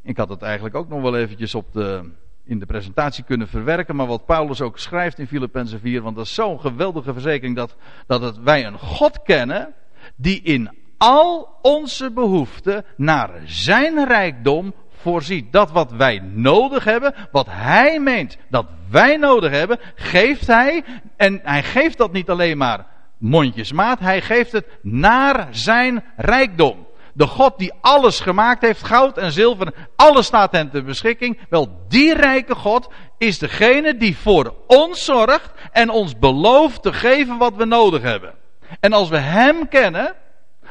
[0.03, 2.11] ik had het eigenlijk ook nog wel eventjes op de,
[2.43, 6.25] in de presentatie kunnen verwerken, maar wat Paulus ook schrijft in Filippenzen 4, want dat
[6.25, 7.75] is zo'n geweldige verzekering dat,
[8.07, 9.73] dat het, wij een God kennen
[10.15, 15.51] die in al onze behoeften naar zijn rijkdom voorziet.
[15.51, 20.83] Dat wat wij nodig hebben, wat hij meent dat wij nodig hebben, geeft hij.
[21.15, 26.87] En hij geeft dat niet alleen maar mondjesmaat, hij geeft het naar zijn rijkdom.
[27.13, 31.39] De God die alles gemaakt heeft, goud en zilver, alles staat hem ter beschikking.
[31.49, 37.37] Wel, die rijke God is degene die voor ons zorgt en ons belooft te geven
[37.37, 38.33] wat we nodig hebben.
[38.79, 40.15] En als we Hem kennen,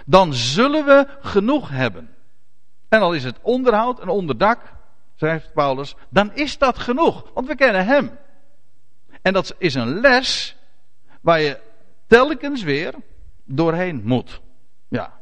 [0.04, 2.14] dan zullen we genoeg hebben.
[2.88, 4.60] En al is het onderhoud en onderdak,
[5.16, 8.18] schrijft Paulus, dan is dat genoeg, want we kennen Hem.
[9.22, 10.56] En dat is een les
[11.20, 11.58] waar je
[12.06, 12.94] telkens weer
[13.44, 14.40] doorheen moet.
[14.88, 15.20] Ja,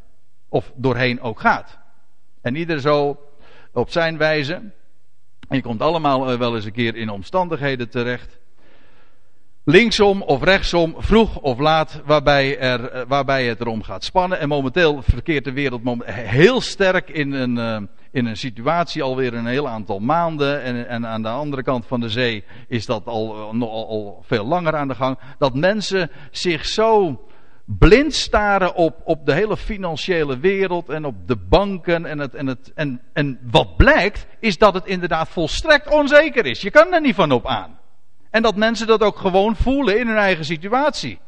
[0.48, 1.78] of doorheen ook gaat.
[2.40, 3.20] En ieder zo
[3.72, 4.54] op zijn wijze.
[5.48, 8.38] En je komt allemaal eh, wel eens een keer in omstandigheden terecht.
[9.66, 14.38] Linksom of rechtsom, vroeg of laat, waarbij, er, eh, waarbij het erom gaat spannen.
[14.38, 17.76] En momenteel verkeert de wereld heel sterk in een, uh,
[18.10, 20.62] in een situatie alweer een heel aantal maanden.
[20.62, 24.44] En, en aan de andere kant van de zee is dat al, al, al veel
[24.44, 25.18] langer aan de gang.
[25.38, 27.20] Dat mensen zich zo
[27.64, 32.06] blind staren op, op de hele financiële wereld en op de banken.
[32.06, 36.60] En, het, en, het, en, en wat blijkt, is dat het inderdaad volstrekt onzeker is.
[36.60, 37.82] Je kan er niet van op aan.
[38.34, 41.18] En dat mensen dat ook gewoon voelen in hun eigen situatie.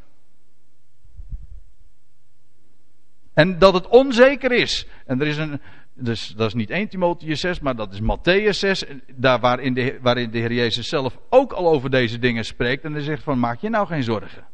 [3.34, 4.86] En dat het onzeker is.
[5.04, 5.60] En er is een,
[5.94, 8.84] dus dat is niet 1 Timotheus 6, maar dat is Matthäus 6.
[9.14, 12.84] Daar waarin de, waarin de Heer Jezus zelf ook al over deze dingen spreekt.
[12.84, 14.46] En hij zegt van maak je nou geen zorgen.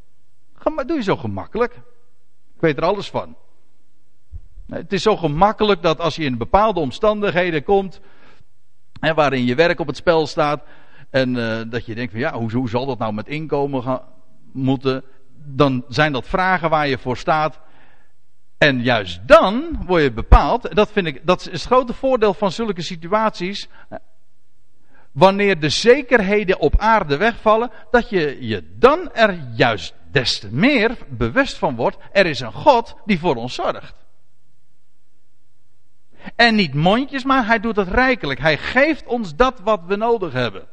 [0.86, 1.72] Doe je zo gemakkelijk.
[2.54, 3.36] Ik weet er alles van.
[4.68, 8.00] Het is zo gemakkelijk dat als je in bepaalde omstandigheden komt.
[9.00, 10.62] En waarin je werk op het spel staat.
[11.12, 14.00] En uh, dat je denkt van ja, hoe, hoe zal dat nou met inkomen gaan,
[14.52, 15.04] moeten?
[15.44, 17.60] Dan zijn dat vragen waar je voor staat.
[18.58, 20.74] En juist dan word je bepaald.
[20.74, 23.68] Dat vind ik, dat is het grote voordeel van zulke situaties.
[25.12, 30.96] Wanneer de zekerheden op aarde wegvallen, dat je je dan er juist des te meer
[31.08, 33.94] bewust van wordt, er is een God die voor ons zorgt.
[36.36, 38.40] En niet mondjes, maar hij doet het rijkelijk.
[38.40, 40.71] Hij geeft ons dat wat we nodig hebben.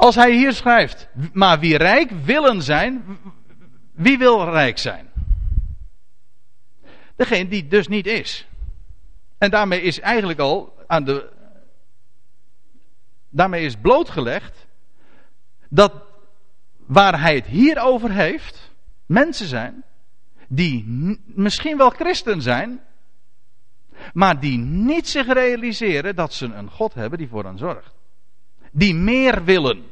[0.00, 3.18] Als hij hier schrijft, maar wie rijk willen zijn,
[3.92, 5.08] wie wil rijk zijn?
[7.16, 8.46] Degene die dus niet is.
[9.38, 11.30] En daarmee is eigenlijk al aan de.
[13.28, 14.66] Daarmee is blootgelegd
[15.68, 15.92] dat
[16.86, 18.70] waar hij het hier over heeft,
[19.06, 19.84] mensen zijn
[20.48, 20.84] die
[21.24, 22.80] misschien wel christen zijn,
[24.12, 27.94] maar die niet zich realiseren dat ze een God hebben die voor hen zorgt.
[28.72, 29.89] Die meer willen.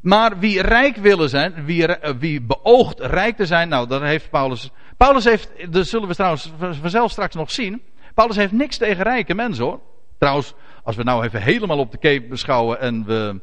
[0.00, 4.30] Maar wie rijk willen zijn, wie, eh, wie beoogt rijk te zijn, nou, dat heeft
[4.30, 4.70] Paulus.
[4.96, 7.82] Paulus heeft, dat zullen we trouwens vanzelf straks nog zien.
[8.14, 9.80] Paulus heeft niks tegen rijke mensen hoor.
[10.18, 13.40] Trouwens, als we nou even helemaal op de cape beschouwen en, we,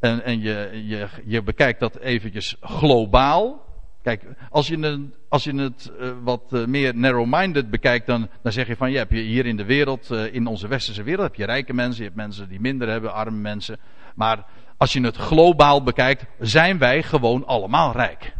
[0.00, 3.64] en, en je, je, je bekijkt dat eventjes globaal.
[4.02, 8.52] Kijk, als je, het, als je het uh, wat uh, meer narrow-minded bekijkt, dan, dan
[8.52, 11.44] zeg je van je hebt hier in de wereld, in onze westerse wereld, heb je
[11.44, 13.78] rijke mensen, je hebt mensen die minder hebben, arme mensen.
[14.14, 14.44] Maar
[14.76, 18.34] als je het globaal bekijkt, zijn wij gewoon allemaal rijk.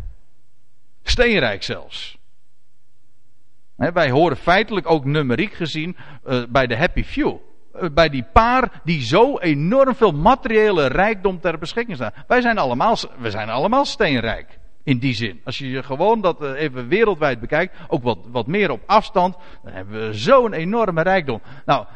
[1.02, 2.18] Steenrijk zelfs.
[3.76, 5.96] wij horen feitelijk ook numeriek gezien
[6.48, 7.38] bij de happy few.
[7.80, 12.12] Eh, bij die paar die zo enorm veel materiële rijkdom ter beschikking staan.
[12.26, 14.58] Wij zijn allemaal, we zijn allemaal steenrijk.
[14.82, 15.40] In die zin.
[15.44, 19.72] Als je gewoon dat eh, even wereldwijd bekijkt, ook wat, wat meer op afstand, dan
[19.72, 21.40] hebben we zo'n enorme rijkdom.
[21.64, 21.86] Nou,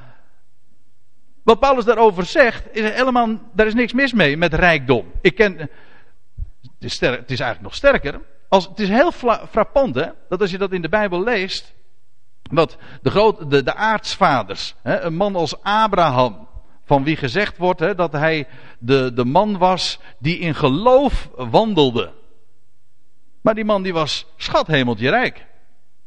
[1.43, 5.13] wat Paulus daarover zegt, is helemaal, daar is niks mis mee met rijkdom.
[5.21, 5.71] Ik ken, het
[6.85, 8.21] is, eigenlijk nog sterker.
[8.49, 9.13] Als, het is heel
[9.51, 11.75] frappant, hè, dat als je dat in de Bijbel leest,
[12.51, 16.49] wat de, groot, de, de aartsvaders, hè, een man als Abraham,
[16.91, 18.47] van wie gezegd wordt hè, dat hij
[18.79, 22.13] de, de man was die in geloof wandelde.
[23.41, 25.47] Maar die man die was schathemeltje rijk.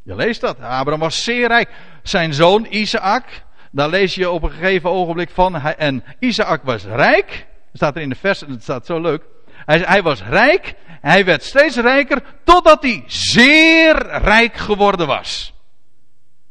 [0.03, 0.59] Je leest dat.
[0.59, 1.69] Abraham was zeer rijk.
[2.01, 5.55] Zijn zoon Isaac, daar lees je op een gegeven ogenblik van.
[5.55, 7.47] en Isaac was rijk.
[7.73, 9.23] Staat er in de vers en het staat zo leuk.
[9.65, 10.75] Hij, hij was rijk.
[10.87, 15.53] Hij werd steeds rijker totdat hij zeer rijk geworden was.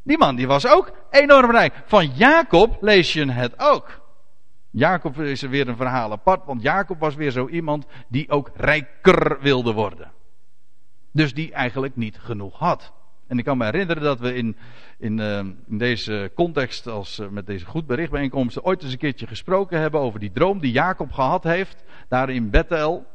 [0.02, 1.74] Die man die was ook enorm rijk.
[1.85, 4.00] Van Jacob lees je het ook.
[4.70, 8.50] Jacob is er weer een verhaal apart, want Jacob was weer zo iemand die ook
[8.54, 10.12] rijker wilde worden.
[11.12, 12.92] Dus die eigenlijk niet genoeg had.
[13.33, 14.57] En ik kan me herinneren dat we in,
[14.99, 19.27] in, uh, in deze context, als, uh, met deze goed berichtbijeenkomsten, ooit eens een keertje
[19.27, 23.07] gesproken hebben over die droom die Jacob gehad heeft, daar in Bethel.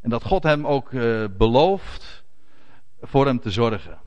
[0.00, 2.24] En dat God hem ook uh, belooft
[3.00, 3.98] voor hem te zorgen.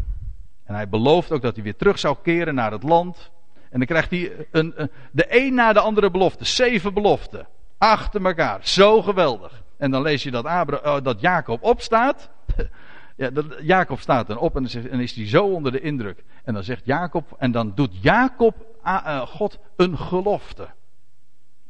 [0.63, 3.32] En hij belooft ook dat hij weer terug zou keren naar het land.
[3.69, 4.73] En dan krijgt hij een,
[5.12, 6.45] de een na de andere belofte.
[6.45, 7.47] Zeven beloften.
[7.77, 8.60] Achter elkaar.
[8.62, 9.63] Zo geweldig.
[9.77, 10.43] En dan lees je dat,
[11.03, 12.30] dat Jacob opstaat.
[13.17, 16.23] Ja, Jacob staat dan op en dan, is hij zo onder de indruk.
[16.43, 20.67] En dan zegt Jacob, en dan doet Jacob uh, God een gelofte.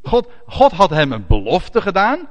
[0.02, 2.28] God, God had hem een belofte gedaan.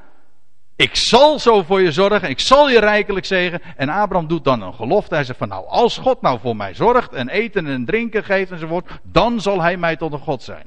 [0.76, 3.60] Ik zal zo voor je zorgen, ik zal je rijkelijk zegen.
[3.76, 5.14] En Abraham doet dan een gelofte.
[5.14, 8.50] Hij zegt van nou, als God nou voor mij zorgt en eten en drinken geeft
[8.50, 10.66] enzovoort, dan zal hij mij tot een God zijn.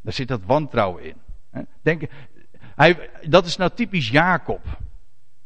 [0.00, 1.16] Daar zit dat wantrouwen in.
[1.82, 2.02] Denk,
[2.76, 4.60] hij, dat is nou typisch Jacob.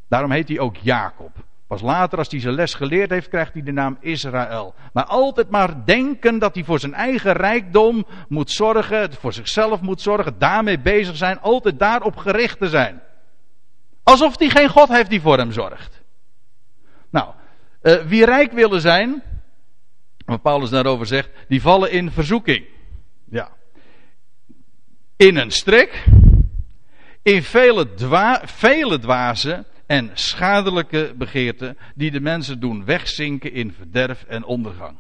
[0.09, 1.31] Daarom heet hij ook Jacob.
[1.69, 4.75] Pas later, als hij zijn les geleerd heeft, krijgt hij de naam Israël.
[4.93, 10.01] Maar altijd maar denken dat hij voor zijn eigen rijkdom moet zorgen, voor zichzelf moet
[10.01, 13.01] zorgen, daarmee bezig zijn, altijd daarop gericht te zijn.
[14.03, 16.03] Alsof hij geen God heeft die voor hem zorgt.
[17.11, 17.29] Nou,
[17.83, 19.23] uh, wie rijk willen zijn,
[20.25, 22.65] wat Paulus daarover zegt, die vallen in verzoeking.
[23.31, 23.49] Ja.
[25.17, 26.05] In een strik,
[27.23, 34.25] in vele, dwa vele dwazen en schadelijke begeerten die de mensen doen wegzinken in verderf
[34.25, 34.97] en ondergang.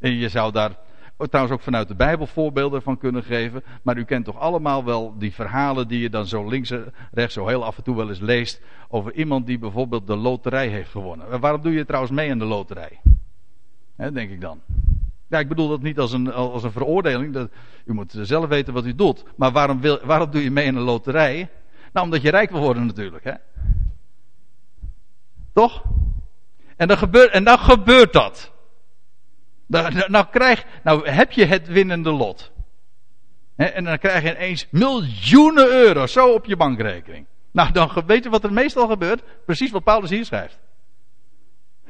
[0.00, 0.76] En je zou daar
[1.16, 3.62] trouwens ook vanuit de Bijbel voorbeelden van kunnen geven.
[3.82, 7.34] Maar u kent toch allemaal wel die verhalen die je dan zo links en rechts
[7.34, 8.60] zo heel af en toe wel eens leest.
[8.88, 11.40] Over iemand die bijvoorbeeld de loterij heeft gewonnen.
[11.40, 13.00] Waarom doe je trouwens mee aan de loterij?
[13.96, 14.60] denk ik dan.
[15.28, 17.32] Ja, ik bedoel dat niet als een, als een veroordeling.
[17.34, 17.50] Dat,
[17.84, 19.24] u moet zelf weten wat u doet.
[19.36, 21.48] Maar waarom, wil, waarom doe je mee aan een loterij?
[21.98, 23.24] Nou, omdat je rijk wil worden natuurlijk.
[23.24, 23.32] Hè?
[25.52, 25.82] Toch?
[26.76, 28.52] En dan gebeurt, en dan gebeurt dat.
[30.06, 32.52] Nou, krijg, nou heb je het winnende lot.
[33.56, 37.26] en dan krijg je ineens miljoenen euro's zo op je bankrekening.
[37.50, 39.22] Nou, dan weet je wat er meestal gebeurt?
[39.44, 40.58] Precies wat Paulus hier schrijft.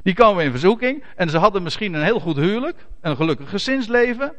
[0.02, 4.34] Die komen in verzoeking en ze hadden misschien een heel goed huwelijk, een gelukkig gezinsleven.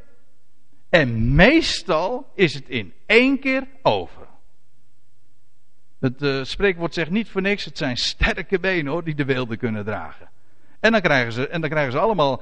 [0.89, 4.18] En meestal is het in één keer over.
[5.99, 9.57] Het uh, spreekwoord zegt niet voor niks, het zijn sterke benen hoor, die de weelde
[9.57, 10.29] kunnen dragen.
[10.79, 12.41] En dan krijgen ze, en dan krijgen ze allemaal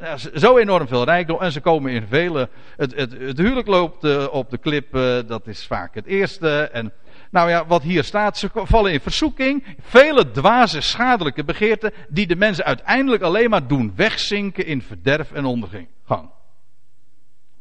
[0.00, 1.40] uh, zo enorm veel rijkdom.
[1.40, 2.48] En ze komen in vele.
[2.76, 4.92] Het, het, het huwelijk loopt uh, op de klip,
[5.26, 6.62] dat is vaak het eerste.
[6.62, 6.92] En
[7.30, 9.64] nou ja, wat hier staat, ze vallen in verzoeking.
[9.80, 11.92] Vele dwaze, schadelijke begeerten.
[12.08, 15.88] die de mensen uiteindelijk alleen maar doen wegzinken in verderf en ondergang.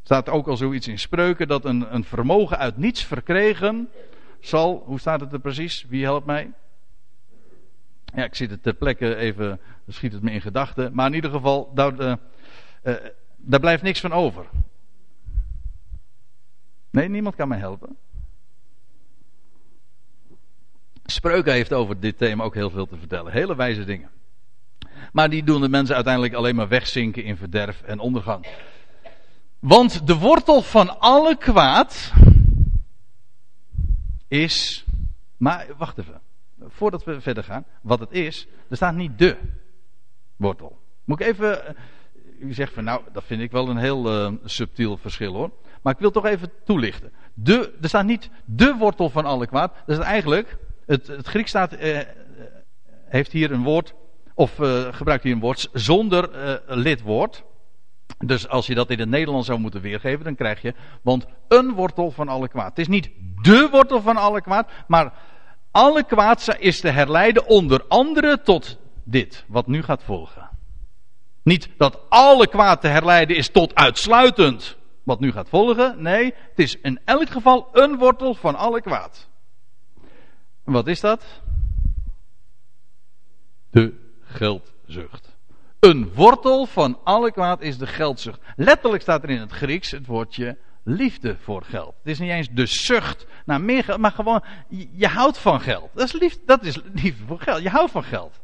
[0.04, 3.90] Staat ook al zoiets in spreuken dat een, een vermogen uit niets verkregen
[4.46, 5.86] zal, hoe staat het er precies?
[5.88, 6.52] Wie helpt mij?
[8.16, 10.94] Ja, ik zit het ter plekke even, schiet het me in gedachten.
[10.94, 12.14] Maar in ieder geval, daar, uh,
[12.84, 12.96] uh,
[13.38, 14.46] daar blijft niks van over.
[16.90, 17.98] Nee, niemand kan mij helpen.
[21.06, 23.32] Spreuken heeft over dit thema ook heel veel te vertellen.
[23.32, 24.10] Hele wijze dingen.
[25.12, 28.46] Maar die doen de mensen uiteindelijk alleen maar wegzinken in verderf en ondergang.
[29.60, 32.14] Want de wortel van alle kwaad
[34.34, 34.86] is.
[35.38, 36.22] Maar wacht even.
[36.68, 37.66] Voordat we verder gaan.
[37.82, 38.48] Wat het is.
[38.70, 39.38] Er staat niet de
[40.36, 40.80] wortel.
[41.04, 41.68] Moet ik even.
[41.68, 41.74] Eh,
[42.40, 45.52] u zegt van nou, dat vind ik wel een heel uh, subtiel verschil hoor.
[45.82, 47.12] Maar ik wil toch even toelichten.
[47.34, 49.74] De, er staat niet de wortel van alle kwaad.
[49.86, 50.58] Dat is eigenlijk.
[50.86, 51.74] Het, het Grieks staat.
[51.74, 52.00] Uh,
[53.06, 53.94] heeft hier een woord.
[54.36, 54.56] Of
[54.92, 56.30] gebruikt hier een woord zonder
[56.68, 57.44] lidwoord.
[58.26, 61.74] Dus als je dat in het Nederlands zou moeten weergeven, dan krijg je, want een
[61.74, 62.70] wortel van alle kwaad.
[62.70, 63.10] Het is niet
[63.42, 65.14] de wortel van alle kwaad, maar
[65.72, 70.50] alle kwaad is te herleiden onder andere tot dit, wat nu gaat volgen.
[71.44, 76.02] Niet dat alle kwaad te herleiden is tot uitsluitend wat nu gaat volgen.
[76.02, 79.30] Nee, het is in elk geval een wortel van alle kwaad.
[80.64, 81.42] wat is dat?
[83.70, 85.33] De geldzucht.
[85.84, 88.42] Een wortel van alle kwaad is de geldzucht.
[88.56, 91.96] Letterlijk staat er in het Grieks het woordje liefde voor geld.
[91.98, 94.44] Het is niet eens de zucht naar meer geld, maar gewoon
[94.92, 95.90] je, houdt van geld.
[95.94, 97.62] Dat is, liefde, dat is liefde voor geld.
[97.62, 98.40] Je houdt van geld.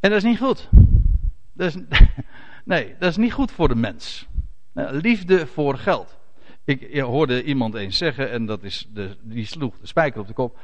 [0.00, 0.68] En dat is niet goed.
[1.52, 1.82] Dat is,
[2.64, 4.26] nee, dat is niet goed voor de mens.
[4.72, 6.18] Liefde voor geld.
[6.64, 10.32] Ik, hoorde iemand eens zeggen, en dat is de, die sloeg de spijker op de
[10.32, 10.58] kop.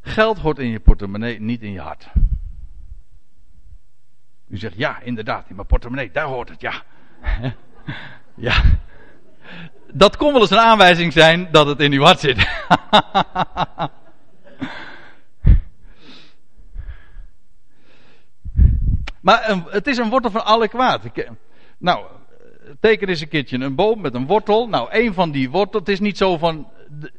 [0.00, 2.10] Geld hoort in je portemonnee, niet in je hart.
[4.50, 6.82] U zegt ja, inderdaad, in mijn portemonnee, daar hoort het, ja.
[8.46, 8.62] ja.
[9.92, 12.36] Dat kon wel eens een aanwijzing zijn dat het in uw hart zit.
[19.20, 21.02] maar het is een wortel van alle kwaad.
[21.78, 22.04] nou,
[22.80, 24.68] teken eens een keertje een boom met een wortel.
[24.68, 26.68] Nou, een van die wortels, het is niet zo van,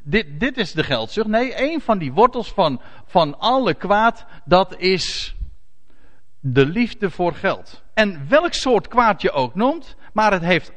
[0.04, 1.28] dit, dit is de geldzucht.
[1.28, 5.36] Nee, een van die wortels van, van alle kwaad, dat is
[6.42, 7.84] de liefde voor geld.
[7.94, 10.72] En welk soort kwaad je ook noemt, maar het heeft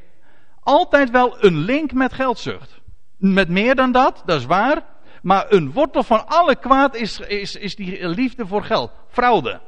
[0.60, 2.80] altijd wel een link met geldzucht.
[3.16, 4.84] Met meer dan dat, dat is waar.
[5.22, 8.90] Maar een wortel van alle kwaad is, is, is die liefde voor geld.
[9.08, 9.60] Fraude.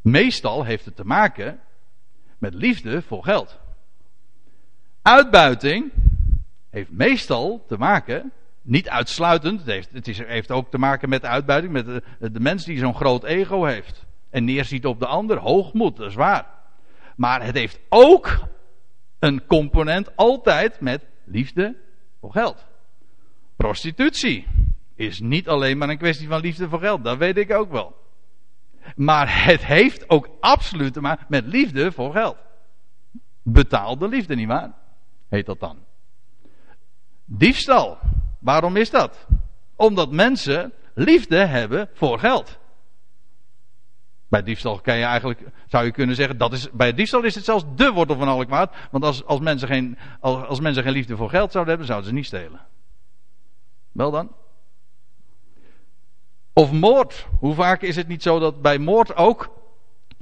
[0.00, 1.60] Meestal heeft het te maken
[2.38, 3.58] met liefde voor geld.
[5.02, 5.92] Uitbuiting
[6.70, 8.32] heeft meestal te maken
[8.70, 9.58] niet uitsluitend.
[9.58, 11.72] Het heeft, het is, heeft ook te maken met de uitbuiting.
[11.72, 14.06] Met de, de mens die zo'n groot ego heeft.
[14.30, 15.38] En neerziet op de ander.
[15.38, 16.46] Hoogmoed, dat is waar.
[17.16, 18.48] Maar het heeft ook
[19.18, 21.76] een component altijd met liefde
[22.20, 22.66] voor geld.
[23.56, 24.46] Prostitutie
[24.94, 27.04] is niet alleen maar een kwestie van liefde voor geld.
[27.04, 27.96] Dat weet ik ook wel.
[28.96, 32.36] Maar het heeft ook absoluut te maken met liefde voor geld.
[33.42, 34.72] Betaalde liefde, nietwaar?
[35.28, 35.78] Heet dat dan.
[37.24, 37.98] Diefstal.
[38.40, 39.26] Waarom is dat?
[39.76, 42.58] Omdat mensen liefde hebben voor geld.
[44.28, 47.44] Bij diefstal kan je eigenlijk, zou je kunnen zeggen, dat is, bij diefstal is het
[47.44, 48.74] zelfs de wortel van alle kwaad.
[48.90, 52.08] Want als, als, mensen geen, als, als mensen geen liefde voor geld zouden hebben, zouden
[52.08, 52.60] ze niet stelen.
[53.92, 54.32] Wel dan?
[56.52, 57.26] Of moord.
[57.38, 59.50] Hoe vaak is het niet zo dat bij moord ook,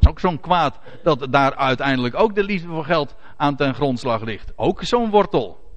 [0.08, 4.52] ook zo'n kwaad, dat daar uiteindelijk ook de liefde voor geld aan ten grondslag ligt.
[4.56, 5.67] Ook zo'n wortel.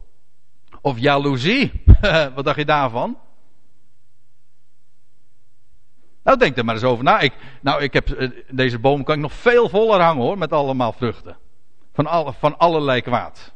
[0.82, 1.84] Of jaloezie.
[2.36, 3.18] Wat dacht je daarvan?
[6.24, 7.20] Nou, denk er maar eens over na.
[7.20, 10.52] Ik, nou, ik heb, eh, deze boom kan ik nog veel voller hangen hoor, met
[10.52, 11.38] allemaal vruchten.
[11.94, 13.54] Van, alle, van allerlei kwaad.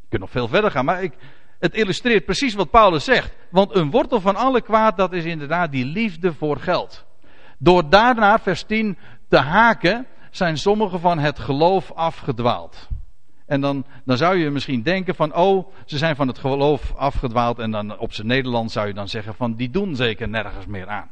[0.00, 1.12] Je kunt nog veel verder gaan, maar ik,
[1.58, 3.34] het illustreert precies wat Paulus zegt.
[3.50, 7.04] Want een wortel van alle kwaad, dat is inderdaad die liefde voor geld.
[7.58, 8.98] Door daarna, vers 10,
[9.28, 12.88] te haken, zijn sommigen van het geloof afgedwaald.
[13.52, 17.58] En dan, dan zou je misschien denken van, oh, ze zijn van het geloof afgedwaald.
[17.58, 20.88] En dan op zijn Nederlands zou je dan zeggen van, die doen zeker nergens meer
[20.88, 21.10] aan.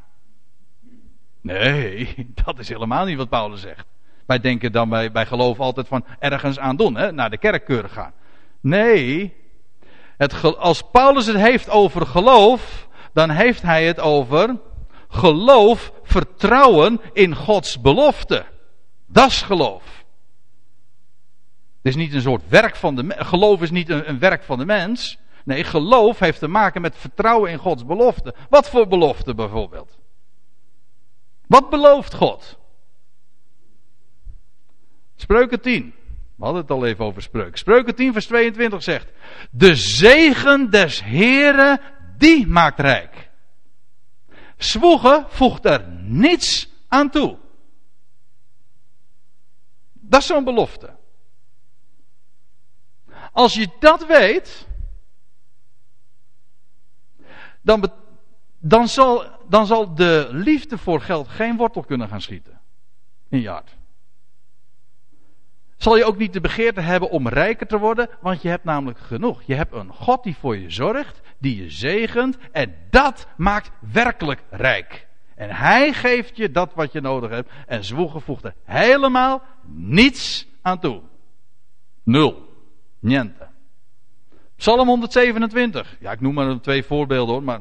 [1.41, 2.15] Nee,
[2.45, 3.87] dat is helemaal niet wat Paulus zegt.
[4.27, 7.13] Wij denken dan bij, bij geloof altijd van ergens aan doen, hè?
[7.13, 8.13] naar de kerkkeur gaan.
[8.61, 9.35] Nee,
[10.17, 14.57] het, als Paulus het heeft over geloof, dan heeft hij het over
[15.09, 18.45] geloof, vertrouwen in Gods belofte.
[19.07, 20.00] Dat is geloof.
[21.83, 24.65] Het is niet een soort werk van de Geloof is niet een, werk van de
[24.65, 25.19] mens.
[25.45, 28.35] Nee, geloof heeft te maken met vertrouwen in Gods belofte.
[28.49, 29.99] Wat voor belofte bijvoorbeeld?
[31.47, 32.59] Wat belooft God?
[35.17, 35.95] Spreuken 10.
[36.37, 37.59] We hadden het al even over spreuken.
[37.59, 39.13] Spreuken 10 vers 22 zegt.
[39.51, 41.81] De zegen des Heren,
[42.17, 43.31] die maakt rijk.
[44.57, 47.39] Zwoegen voegt er niets aan toe.
[49.93, 50.99] Dat is zo'n belofte.
[53.33, 54.67] Als je dat weet,
[57.61, 57.93] dan,
[58.59, 62.61] dan, zal, dan zal de liefde voor geld geen wortel kunnen gaan schieten
[63.29, 63.79] in je hart.
[65.77, 68.99] Zal je ook niet de begeerte hebben om rijker te worden, want je hebt namelijk
[68.99, 69.43] genoeg.
[69.43, 74.43] Je hebt een God die voor je zorgt, die je zegent, en dat maakt werkelijk
[74.51, 75.09] rijk.
[75.35, 80.79] En hij geeft je dat wat je nodig hebt, en zwoegen voegt helemaal niets aan
[80.79, 81.03] toe.
[82.03, 82.50] Nul.
[83.01, 83.49] Niente.
[84.57, 85.97] Psalm 127.
[86.01, 87.61] Ja, ik noem maar twee voorbeelden hoor, maar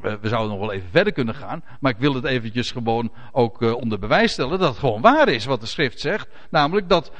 [0.00, 1.64] we, zouden nog wel even verder kunnen gaan.
[1.80, 5.28] Maar ik wil het eventjes gewoon ook uh, onder bewijs stellen dat het gewoon waar
[5.28, 6.28] is wat de schrift zegt.
[6.50, 7.12] Namelijk dat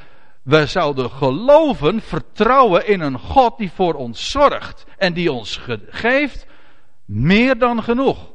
[0.43, 4.85] we zouden geloven, vertrouwen in een God die voor ons zorgt.
[4.97, 6.47] En die ons geeft
[7.05, 8.31] meer dan genoeg.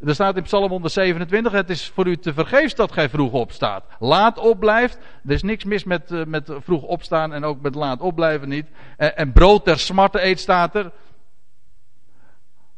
[0.00, 3.84] Er staat in Psalm 127, het is voor u te vergeefs dat gij vroeg opstaat.
[3.98, 4.98] Laat opblijft.
[5.24, 8.66] Er is niks mis met, uh, met vroeg opstaan en ook met laat opblijven niet.
[8.96, 10.92] En, en brood ter smarte eet staat er.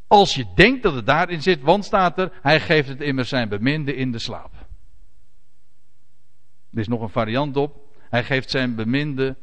[0.07, 3.49] Als je denkt dat het daarin zit, want staat er, hij geeft het immers zijn
[3.49, 4.51] beminde in de slaap.
[6.71, 7.75] Er is nog een variant op.
[8.09, 9.35] Hij geeft zijn beminde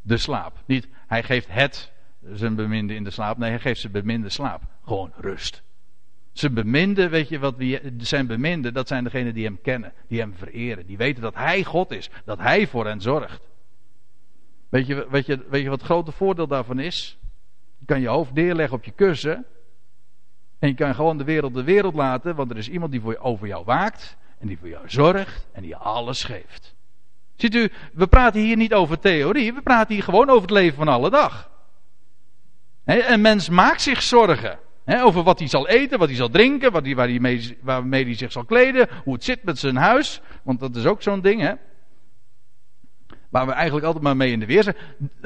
[0.00, 0.62] de slaap.
[0.66, 1.92] Niet, hij geeft het
[2.32, 3.38] zijn beminde in de slaap.
[3.38, 4.62] Nee, hij geeft zijn beminde slaap.
[4.84, 5.62] Gewoon rust.
[6.38, 10.20] Zijn beminde, weet je wat wie, zijn beminde, dat zijn degenen die hem kennen, die
[10.20, 13.48] hem vereren, die weten dat hij God is, dat hij voor hen zorgt.
[14.68, 17.18] Weet je, weet je, weet je wat het grote voordeel daarvan is?
[17.78, 19.46] Je kan je hoofd neerleggen op je kussen
[20.58, 23.12] en je kan gewoon de wereld de wereld laten, want er is iemand die voor
[23.12, 26.74] je, over jou waakt en die voor jou zorgt en die alles geeft.
[27.36, 30.76] Ziet u, we praten hier niet over theorie, we praten hier gewoon over het leven
[30.76, 31.50] van alle dag.
[32.84, 36.84] Een mens maakt zich zorgen over wat hij zal eten, wat hij zal drinken, wat
[36.84, 40.20] hij, waar hij mee, waarmee hij zich zal kleden, hoe het zit met zijn huis.
[40.42, 41.52] Want dat is ook zo'n ding, hè.
[43.30, 44.76] Waar we eigenlijk altijd maar mee in de weer zijn.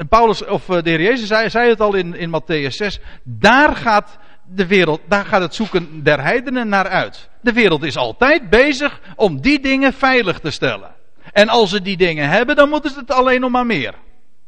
[0.09, 2.99] Paulus, of eh, de Heer Jezus zei, zei het al in, in Matthäus 6.
[3.23, 7.29] Daar gaat de wereld, daar gaat het zoeken der heidenen naar uit.
[7.41, 10.95] De wereld is altijd bezig om die dingen veilig te stellen.
[11.31, 13.93] En als ze die dingen hebben, dan moeten ze het alleen nog maar meer.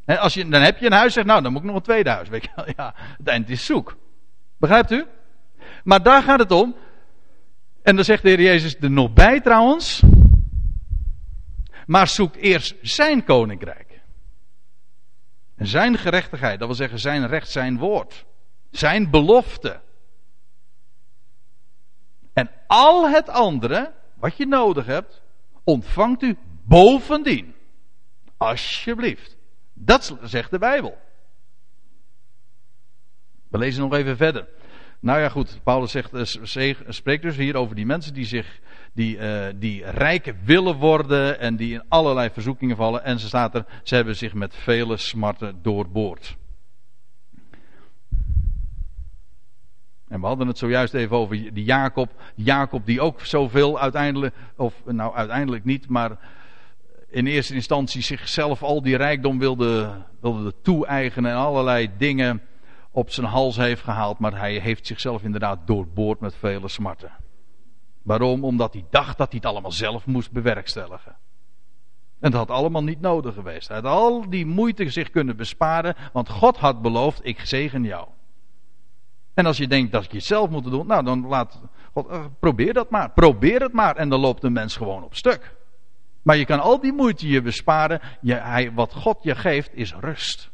[0.06, 2.10] als je, dan heb je een huis, zeg nou, dan moet ik nog een tweede
[2.10, 2.30] huis.
[2.30, 3.96] Weet je, ja, het eind is zoek.
[4.64, 5.06] Begrijpt u?
[5.84, 6.76] Maar daar gaat het om.
[7.82, 10.04] En dan zegt de Heer Jezus er nog bij trouwens.
[11.86, 14.02] Maar zoek eerst zijn koninkrijk.
[15.56, 18.26] En zijn gerechtigheid, dat wil zeggen zijn recht, zijn woord.
[18.72, 19.80] Zijn belofte.
[22.34, 25.22] En al het andere, wat je nodig hebt,
[25.64, 27.56] ontvangt u bovendien.
[28.38, 29.36] Alsjeblieft.
[29.74, 30.98] Dat zegt de Bijbel.
[33.54, 34.48] We lezen nog even verder.
[35.00, 35.60] Nou ja, goed.
[35.64, 38.60] Paulus zegt, uh, spreekt dus hier over die mensen die zich,
[38.94, 43.04] die, uh, die rijk willen worden en die in allerlei verzoekingen vallen.
[43.04, 46.38] En ze staat er, ze hebben zich met vele smarten doorboord.
[50.08, 52.12] En we hadden het zojuist even over die Jacob.
[52.36, 56.18] Jacob die ook zoveel uiteindelijk, of nou uiteindelijk niet, maar
[57.10, 59.92] in eerste instantie zichzelf al die rijkdom wilde,
[60.22, 62.42] wilde toe-eigenen en allerlei dingen
[62.94, 64.20] op zijn hals heeft gehaald.
[64.20, 67.12] Maar hij heeft zichzelf inderdaad doorboord met vele smarten.
[68.02, 68.44] Waarom?
[68.44, 71.16] Omdat hij dacht dat hij het allemaal zelf moest bewerkstelligen.
[72.20, 73.68] En dat had allemaal niet nodig geweest.
[73.68, 78.08] Hij had al die moeite zich kunnen besparen, want God had beloofd: ik zegen jou.
[79.34, 81.62] En als je denkt dat je het zelf moet doen, nou dan laat
[81.94, 83.12] God, uh, probeer dat maar.
[83.12, 83.96] Probeer het maar.
[83.96, 85.56] En dan loopt de mens gewoon op stuk.
[86.22, 88.02] Maar je kan al die moeite je besparen.
[88.26, 90.52] Hij, wat God je geeft is rust.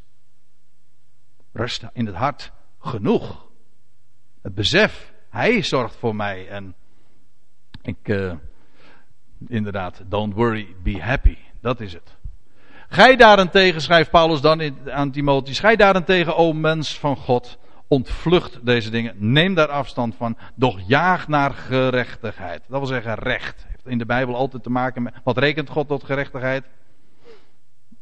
[1.59, 2.51] Rust in het hart.
[2.79, 3.45] Genoeg.
[4.41, 5.13] Het besef.
[5.29, 6.47] Hij zorgt voor mij.
[6.47, 6.75] En
[7.81, 8.33] ik, uh,
[9.47, 11.37] inderdaad, don't worry, be happy.
[11.61, 12.17] Dat is het.
[12.89, 17.57] Gij daarentegen, schrijft Paulus dan aan Timotheus, gij daarentegen, o mens van God,
[17.87, 22.61] ontvlucht deze dingen, neem daar afstand van, doch jaag naar gerechtigheid.
[22.67, 23.65] Dat wil zeggen recht.
[23.67, 26.63] Heeft in de Bijbel altijd te maken met, wat rekent God tot gerechtigheid?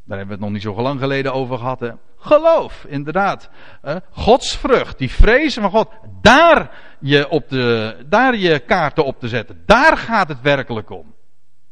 [0.08, 1.80] Daar hebben we het nog niet zo lang geleden over gehad.
[1.80, 1.92] Hè?
[2.18, 3.50] Geloof, inderdaad.
[3.86, 5.90] Uh, Gods vrucht, die vrezen van God.
[6.22, 9.64] Daar je, op de, daar je kaarten op te zetten.
[9.66, 11.16] Daar gaat het werkelijk om.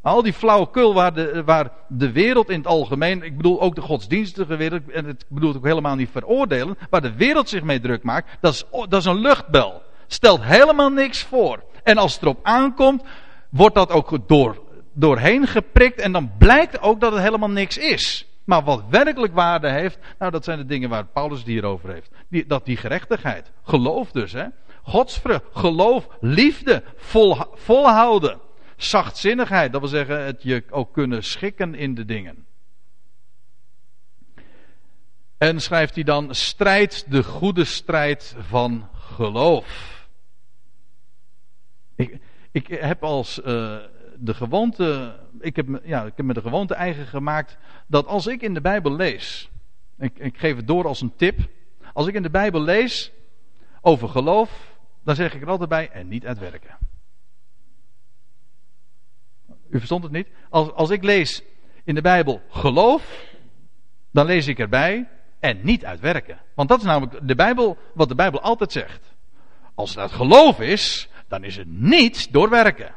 [0.02, 3.82] Al die flauwekul waar de, waar de wereld in het algemeen, ik bedoel ook de
[3.82, 7.80] godsdienstige wereld, en ik bedoel het ook helemaal niet veroordelen, waar de wereld zich mee
[7.80, 9.82] druk maakt, dat is, dat is een luchtbel.
[10.08, 11.64] Stelt helemaal niks voor.
[11.84, 13.04] En als het erop aankomt,
[13.50, 14.62] wordt dat ook door,
[14.96, 18.28] doorheen geprikt en dan blijkt ook dat het helemaal niks is.
[18.44, 21.90] Maar wat werkelijk waarde heeft, nou dat zijn de dingen waar Paulus het hier over
[21.94, 22.12] heeft.
[22.30, 23.52] Die, dat die gerechtigheid.
[23.64, 24.46] Geloof dus, hè.
[24.84, 28.40] Godsvrucht, geloof, liefde, vol, volhouden.
[28.76, 32.46] Zachtzinnigheid, dat wil zeggen het je ook kunnen schikken in de dingen.
[35.38, 40.08] En schrijft hij dan, strijd de goede strijd van geloof.
[41.96, 42.20] Ik,
[42.52, 43.78] ik heb als uh,
[44.20, 47.58] de gewoonte, ik heb, ja, ik heb me de gewoonte eigen gemaakt
[47.88, 49.50] dat als ik in de Bijbel lees,
[49.98, 51.40] ik, ik geef het door als een tip,
[51.94, 53.12] als ik in de Bijbel lees
[53.82, 56.78] over geloof, dan zeg ik er altijd bij en niet uitwerken.
[59.70, 60.28] U verstond het niet?
[60.50, 61.42] Als, als ik lees
[61.84, 63.34] in de Bijbel geloof,
[64.12, 65.08] dan lees ik erbij
[65.40, 66.40] en niet uitwerken.
[66.54, 69.16] Want dat is namelijk de Bijbel, wat de Bijbel altijd zegt.
[69.74, 72.94] Als het uit geloof is, dan is het niet doorwerken.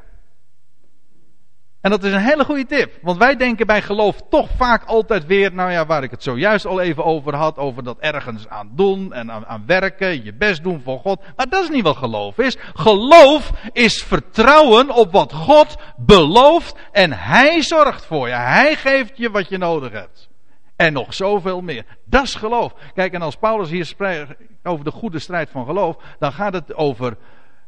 [1.81, 2.99] En dat is een hele goede tip.
[3.03, 6.67] Want wij denken bij geloof toch vaak altijd weer, nou ja, waar ik het zojuist
[6.67, 10.81] al even over had, over dat ergens aan doen en aan, werken, je best doen
[10.81, 11.21] voor God.
[11.37, 12.57] Maar dat is niet wat geloof is.
[12.75, 18.35] Geloof is vertrouwen op wat God belooft en Hij zorgt voor je.
[18.35, 20.29] Hij geeft je wat je nodig hebt.
[20.77, 21.85] En nog zoveel meer.
[22.05, 22.75] Dat is geloof.
[22.95, 26.75] Kijk, en als Paulus hier spreekt over de goede strijd van geloof, dan gaat het
[26.75, 27.17] over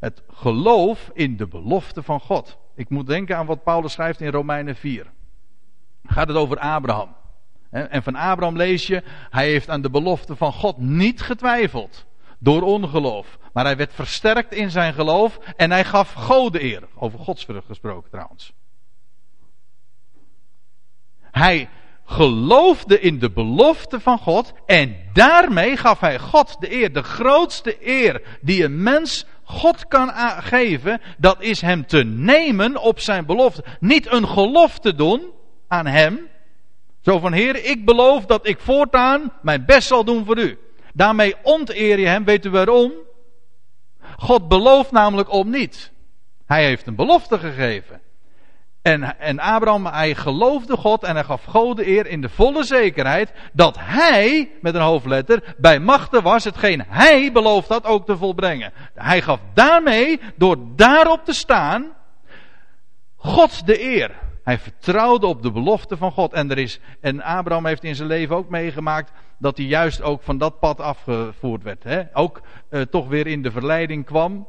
[0.00, 2.58] het geloof in de belofte van God.
[2.74, 5.06] Ik moet denken aan wat Paulus schrijft in Romeinen 4.
[6.04, 7.16] Gaat het over Abraham.
[7.70, 12.06] En van Abraham lees je, hij heeft aan de belofte van God niet getwijfeld.
[12.38, 13.38] Door ongeloof.
[13.52, 16.88] Maar hij werd versterkt in zijn geloof en hij gaf God eer.
[16.94, 18.52] Over godsvrucht gesproken trouwens.
[21.20, 21.68] Hij
[22.04, 26.92] geloofde in de belofte van God en daarmee gaf hij God de eer.
[26.92, 30.09] De grootste eer die een mens God kan
[30.42, 33.64] geven, dat is hem te nemen op zijn belofte.
[33.80, 35.22] Niet een gelofte doen
[35.68, 36.28] aan hem.
[37.01, 40.59] Zo van, Heer, ik beloof dat ik voortaan mijn best zal doen voor u.
[40.94, 42.92] Daarmee onteer je hem, weet u waarom?
[44.16, 45.92] God belooft namelijk om niet.
[46.46, 48.01] Hij heeft een belofte gegeven.
[48.83, 52.64] En, en Abraham, hij geloofde God en hij gaf God de eer in de volle
[52.64, 58.16] zekerheid dat hij, met een hoofdletter, bij machten was hetgeen hij beloofd had ook te
[58.16, 58.72] volbrengen.
[58.95, 61.87] Hij gaf daarmee, door daarop te staan,
[63.16, 64.11] God de eer.
[64.45, 66.33] Hij vertrouwde op de belofte van God.
[66.33, 70.22] En, er is, en Abraham heeft in zijn leven ook meegemaakt dat hij juist ook
[70.22, 71.85] van dat pad afgevoerd werd.
[71.85, 72.03] Hè?
[72.12, 74.47] Ook eh, toch weer in de verleiding kwam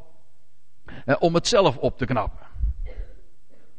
[1.05, 2.50] eh, om het zelf op te knappen.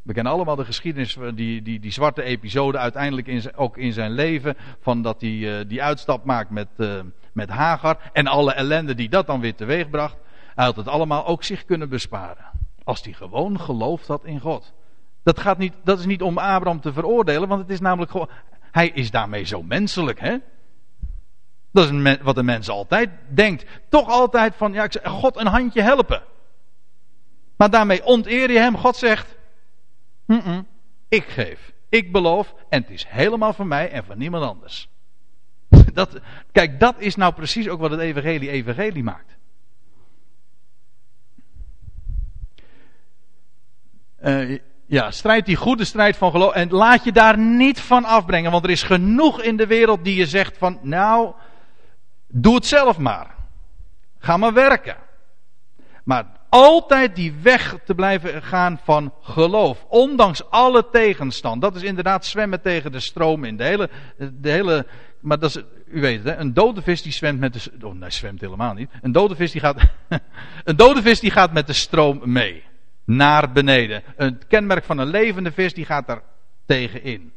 [0.03, 4.11] We kennen allemaal de geschiedenis, die, die, die zwarte episode uiteindelijk in ook in zijn
[4.11, 4.57] leven.
[4.81, 7.01] Van dat hij uh, die uitstap maakt met, uh,
[7.33, 8.11] met Hagar.
[8.13, 10.17] En alle ellende die dat dan weer teweeg bracht.
[10.55, 12.45] Hij had het allemaal ook zich kunnen besparen.
[12.85, 14.73] Als hij gewoon geloofd had in God.
[15.23, 18.29] Dat, gaat niet, dat is niet om Abraham te veroordelen, want het is namelijk gewoon.
[18.61, 20.37] Hij is daarmee zo menselijk, hè?
[21.73, 23.65] Dat is wat de mens altijd denkt.
[23.89, 26.23] Toch altijd van, ja, ik zeg, God een handje helpen.
[27.57, 28.77] Maar daarmee onteer je hem.
[28.77, 29.37] God zegt,
[31.09, 34.89] ik geef, ik beloof en het is helemaal van mij en van niemand anders.
[35.93, 36.21] Dat,
[36.53, 39.37] kijk, dat is nou precies ook wat het evangelie evangelie maakt.
[44.25, 46.53] Uh, ja, strijd die goede strijd van geloof.
[46.53, 48.51] En laat je daar niet van afbrengen.
[48.51, 51.33] Want er is genoeg in de wereld die je zegt van, nou,
[52.27, 53.35] doe het zelf maar.
[54.19, 54.97] Ga maar werken.
[56.05, 59.85] Maar altijd die weg te blijven gaan van geloof.
[59.89, 61.63] Ondanks alle tegenstand.
[61.63, 63.57] Dat is inderdaad zwemmen tegen de stroom in.
[63.57, 63.91] De hele,
[64.41, 64.87] de hele
[65.23, 66.37] maar dat is, u weet het, hè?
[66.37, 67.87] een dode vis die zwemt met de.
[67.87, 68.91] Oh, nee, zwemt helemaal niet.
[69.03, 69.77] Een dode vis die gaat.
[70.65, 72.63] een dode vis die gaat met de stroom mee.
[73.05, 74.03] Naar beneden.
[74.17, 76.23] Een kenmerk van een levende vis die gaat daar
[76.67, 77.33] tegenin.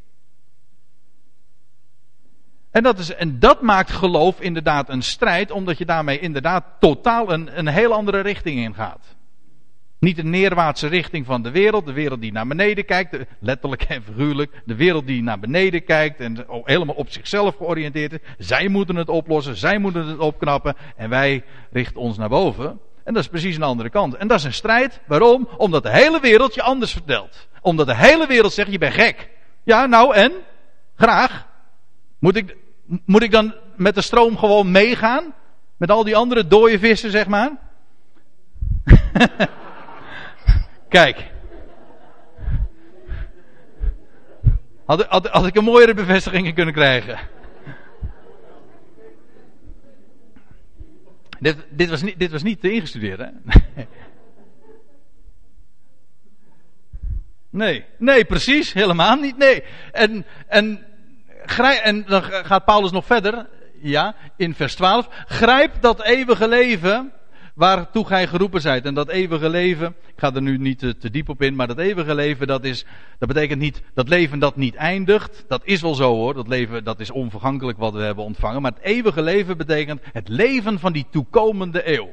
[2.76, 7.34] En dat, is, en dat maakt geloof inderdaad een strijd, omdat je daarmee inderdaad totaal
[7.34, 9.16] een, een heel andere richting in gaat.
[10.00, 14.04] Niet de neerwaartse richting van de wereld, de wereld die naar beneden kijkt, letterlijk en
[14.04, 18.48] figuurlijk, de wereld die naar beneden kijkt en helemaal op zichzelf georiënteerd is.
[18.48, 22.80] Zij moeten het oplossen, zij moeten het opknappen en wij richten ons naar boven.
[23.04, 24.16] En dat is precies een andere kant.
[24.16, 25.00] En dat is een strijd.
[25.08, 25.50] Waarom?
[25.58, 27.48] Omdat de hele wereld je anders vertelt.
[27.62, 29.30] Omdat de hele wereld zegt, je bent gek.
[29.64, 30.32] Ja, nou en?
[30.96, 31.54] Graag.
[32.20, 32.56] Moet ik,
[32.86, 35.34] moet ik dan met de stroom gewoon meegaan?
[35.78, 37.52] Met al die andere dode vissen, zeg maar?
[40.90, 41.34] Kijk.
[44.86, 47.20] Had, had, ik een mooiere bevestigingen kunnen krijgen.
[51.40, 53.30] Dit, dit, was niet, dit was niet te ingestudeerd, hè?
[57.56, 59.38] Nee, nee, precies, helemaal niet.
[59.38, 59.64] Nee.
[59.92, 60.86] En, en,
[61.84, 63.48] en dan gaat Paulus nog verder,
[63.82, 65.08] ja, in vers 12.
[65.28, 67.12] Grijp dat eeuwige leven
[67.56, 68.86] waartoe gij geroepen zijt.
[68.86, 71.68] En dat eeuwige leven, ik ga er nu niet te, te, diep op in, maar
[71.68, 72.86] dat eeuwige leven, dat, is,
[73.20, 75.46] dat betekent niet dat leven dat niet eindigt.
[75.48, 78.62] Dat is wel zo hoor, dat leven dat is onvergankelijk wat we hebben ontvangen.
[78.62, 82.10] Maar het eeuwige leven betekent het leven van die toekomende eeuw.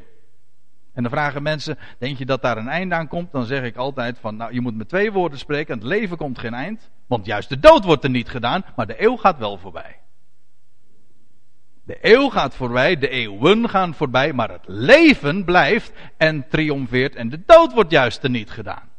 [0.93, 3.33] En dan vragen mensen, denk je dat daar een einde aan komt?
[3.33, 6.39] Dan zeg ik altijd van, nou je moet met twee woorden spreken, het leven komt
[6.39, 6.91] geen eind.
[7.07, 10.01] Want juist de dood wordt er niet gedaan, maar de eeuw gaat wel voorbij.
[11.85, 17.29] De eeuw gaat voorbij, de eeuwen gaan voorbij, maar het leven blijft en triomfeert en
[17.29, 18.91] de dood wordt juist er niet gedaan.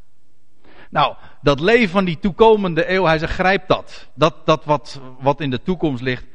[0.89, 4.09] Nou, dat leven van die toekomende eeuw, hij zegt, grijp dat.
[4.13, 6.25] Dat, dat wat, wat in de toekomst ligt,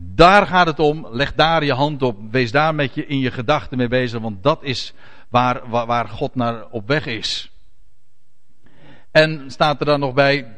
[0.00, 1.06] daar gaat het om.
[1.10, 2.16] Leg daar je hand op.
[2.30, 4.94] Wees daar met je in je gedachten mee bezig, want dat is
[5.28, 7.52] waar, waar, God naar op weg is.
[9.10, 10.56] En staat er dan nog bij,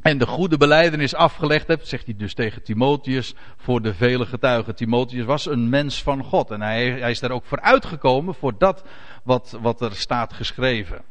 [0.00, 4.74] en de goede beleidenis afgelegd hebt, zegt hij dus tegen Timotheus, voor de vele getuigen.
[4.74, 8.58] Timotheus was een mens van God en hij, hij is daar ook voor uitgekomen voor
[8.58, 8.84] dat
[9.24, 11.02] wat, wat er staat geschreven.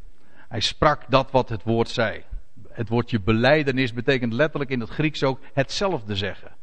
[0.50, 2.24] Hij sprak dat wat het woord zei.
[2.70, 6.60] Het woordje beleidenis betekent letterlijk in het Grieks ook hetzelfde zeggen.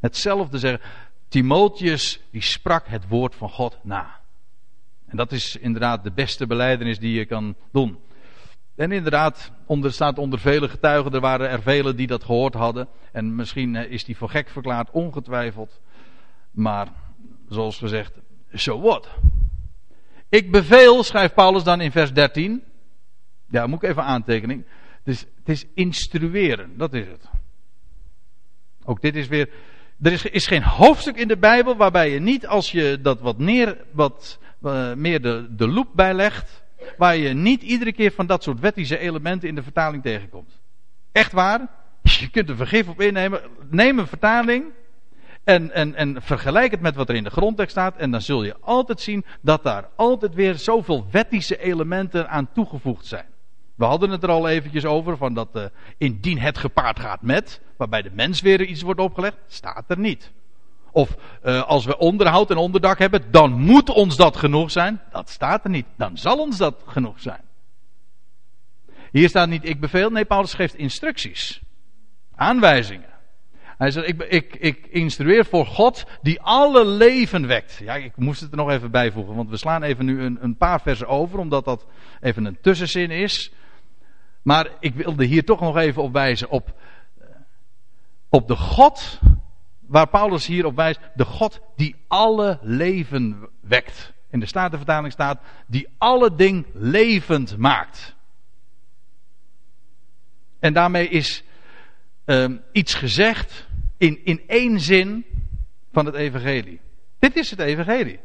[0.00, 0.80] Hetzelfde zeggen.
[1.28, 4.20] Timotheus die sprak het woord van God na.
[5.06, 7.98] En dat is inderdaad de beste beleidenis die je kan doen.
[8.74, 12.88] En inderdaad, onder, staat onder vele getuigen, er waren er velen die dat gehoord hadden.
[13.12, 15.80] En misschien eh, is die voor gek verklaard, ongetwijfeld.
[16.50, 16.88] Maar,
[17.48, 18.12] zoals gezegd,
[18.52, 19.08] so what?
[20.28, 22.62] Ik beveel, schrijft Paulus dan in vers 13.
[23.48, 24.64] Ja, moet ik even aantekening.
[25.04, 27.28] Dus het is instrueren, dat is het.
[28.84, 29.50] Ook dit is weer.
[30.02, 33.38] Er is, is geen hoofdstuk in de Bijbel waarbij je niet, als je dat wat,
[33.38, 36.62] neer, wat uh, meer de, de loep bijlegt,
[36.96, 40.60] waar je niet iedere keer van dat soort wettische elementen in de vertaling tegenkomt.
[41.12, 41.68] Echt waar?
[42.20, 43.40] Je kunt er vergif op innemen.
[43.70, 44.64] Neem een vertaling
[45.44, 47.96] en, en, en vergelijk het met wat er in de grondtekst staat.
[47.96, 53.06] En dan zul je altijd zien dat daar altijd weer zoveel wettische elementen aan toegevoegd
[53.06, 53.26] zijn.
[53.80, 55.64] We hadden het er al eventjes over, van dat uh,
[55.98, 60.32] indien het gepaard gaat met, waarbij de mens weer iets wordt opgelegd, staat er niet.
[60.90, 65.00] Of uh, als we onderhoud en onderdak hebben, dan moet ons dat genoeg zijn.
[65.10, 65.86] Dat staat er niet.
[65.96, 67.40] Dan zal ons dat genoeg zijn.
[69.10, 70.10] Hier staat niet ik beveel.
[70.10, 71.60] Nee, Paulus geeft instructies.
[72.34, 73.10] Aanwijzingen.
[73.78, 77.80] Hij zegt, ik, ik, ik instrueer voor God die alle leven wekt.
[77.82, 80.56] Ja, ik moest het er nog even bijvoegen, want we slaan even nu een, een
[80.56, 81.86] paar versen over, omdat dat
[82.20, 83.52] even een tussenzin is.
[84.42, 86.74] Maar ik wilde hier toch nog even op wijzen op,
[87.18, 87.26] eh,
[88.28, 89.20] op de God
[89.80, 94.12] waar Paulus hier op wijst, de God die alle leven wekt.
[94.28, 98.14] In de Statenvertaling staat, die alle ding levend maakt.
[100.58, 101.44] En daarmee is
[102.26, 105.24] uh, iets gezegd In, in één zin
[105.92, 106.80] van het evangelie.
[107.18, 108.20] Dit is het evangelie.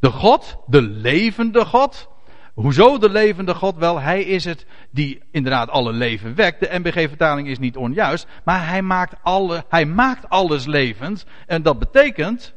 [0.00, 2.08] De God, de levende God.
[2.54, 3.76] Hoezo de levende God?
[3.76, 6.60] Wel, hij is het die inderdaad alle leven wekt.
[6.60, 11.24] De MBG-vertaling is niet onjuist, maar hij maakt, alle, hij maakt alles levend.
[11.46, 12.54] En dat betekent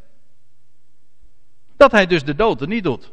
[1.78, 3.12] dat hij dus de dood er niet doet.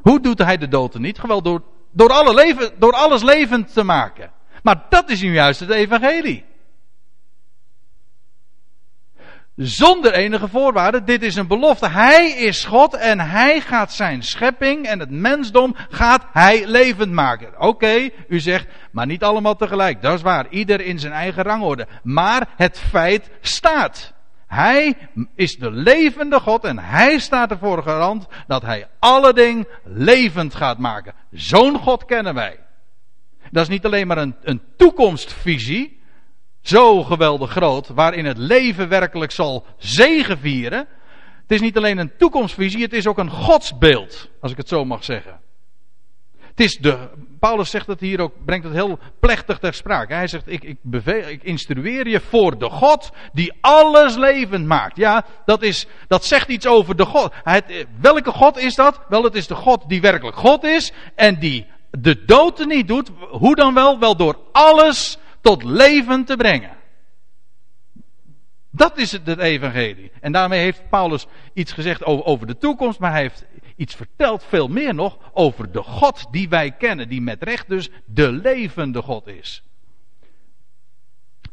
[0.00, 1.18] Hoe doet hij de dood er niet?
[1.18, 4.30] Gewoon door, door, alle leven, door alles levend te maken.
[4.62, 6.44] Maar dat is nu juist het evangelie.
[9.62, 11.04] Zonder enige voorwaarden.
[11.04, 11.88] Dit is een belofte.
[11.88, 17.60] Hij is God en hij gaat zijn schepping en het mensdom gaat hij levend maken.
[17.60, 20.02] Oké, u zegt, maar niet allemaal tegelijk.
[20.02, 20.46] Dat is waar.
[20.50, 21.86] Ieder in zijn eigen rangorde.
[22.02, 24.12] Maar het feit staat.
[24.46, 24.96] Hij
[25.34, 30.78] is de levende God en hij staat ervoor garant dat hij alle dingen levend gaat
[30.78, 31.14] maken.
[31.30, 32.58] Zo'n God kennen wij.
[33.50, 35.99] Dat is niet alleen maar een, een toekomstvisie.
[36.60, 40.78] Zo geweldig groot, waarin het leven werkelijk zal zegevieren.
[41.42, 44.84] Het is niet alleen een toekomstvisie, het is ook een godsbeeld, als ik het zo
[44.84, 45.40] mag zeggen.
[46.60, 47.08] Het is de,
[47.40, 50.14] Paulus zegt het hier ook, brengt het heel plechtig ter sprake.
[50.14, 54.96] Hij zegt, ik, ik, beveel, ik instrueer je voor de God die alles levend maakt.
[54.96, 57.32] Ja, dat, is, dat zegt iets over de God.
[57.42, 59.00] Het, welke God is dat?
[59.08, 63.10] Wel, het is de God die werkelijk God is en die de dood niet doet.
[63.30, 63.98] Hoe dan wel?
[63.98, 66.76] Wel door alles tot leven te brengen.
[68.70, 70.12] Dat is het, het evangelie.
[70.20, 73.44] En daarmee heeft Paulus iets gezegd over, over de toekomst, maar hij heeft
[73.76, 77.90] iets verteld, veel meer nog, over de God die wij kennen, die met recht dus
[78.04, 79.62] de levende God is.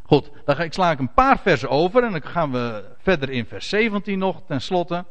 [0.04, 3.30] Goed, dan ga ik sla ik een paar versen over en dan gaan we verder
[3.30, 5.06] in vers 17 nog tenslotte.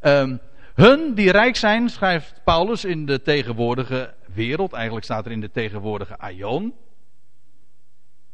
[0.00, 0.40] Um,
[0.74, 5.50] hun die rijk zijn, schrijft Paulus in de tegenwoordige wereld, eigenlijk staat er in de
[5.50, 6.74] tegenwoordige aion.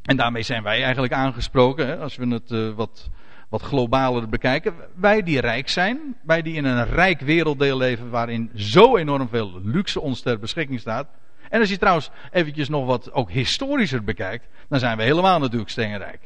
[0.09, 3.09] En daarmee zijn wij eigenlijk aangesproken, hè, als we het uh, wat,
[3.49, 4.75] wat globaler bekijken.
[4.95, 9.61] Wij die rijk zijn, wij die in een rijk werelddeel leven waarin zo enorm veel
[9.63, 11.09] luxe ons ter beschikking staat.
[11.49, 15.71] En als je trouwens eventjes nog wat ook historischer bekijkt, dan zijn we helemaal natuurlijk
[15.71, 16.23] steenrijk.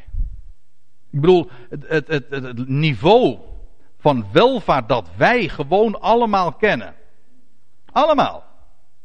[1.11, 3.39] Ik bedoel, het, het, het, het niveau
[3.99, 6.95] van welvaart dat wij gewoon allemaal kennen.
[7.93, 8.52] Allemaal.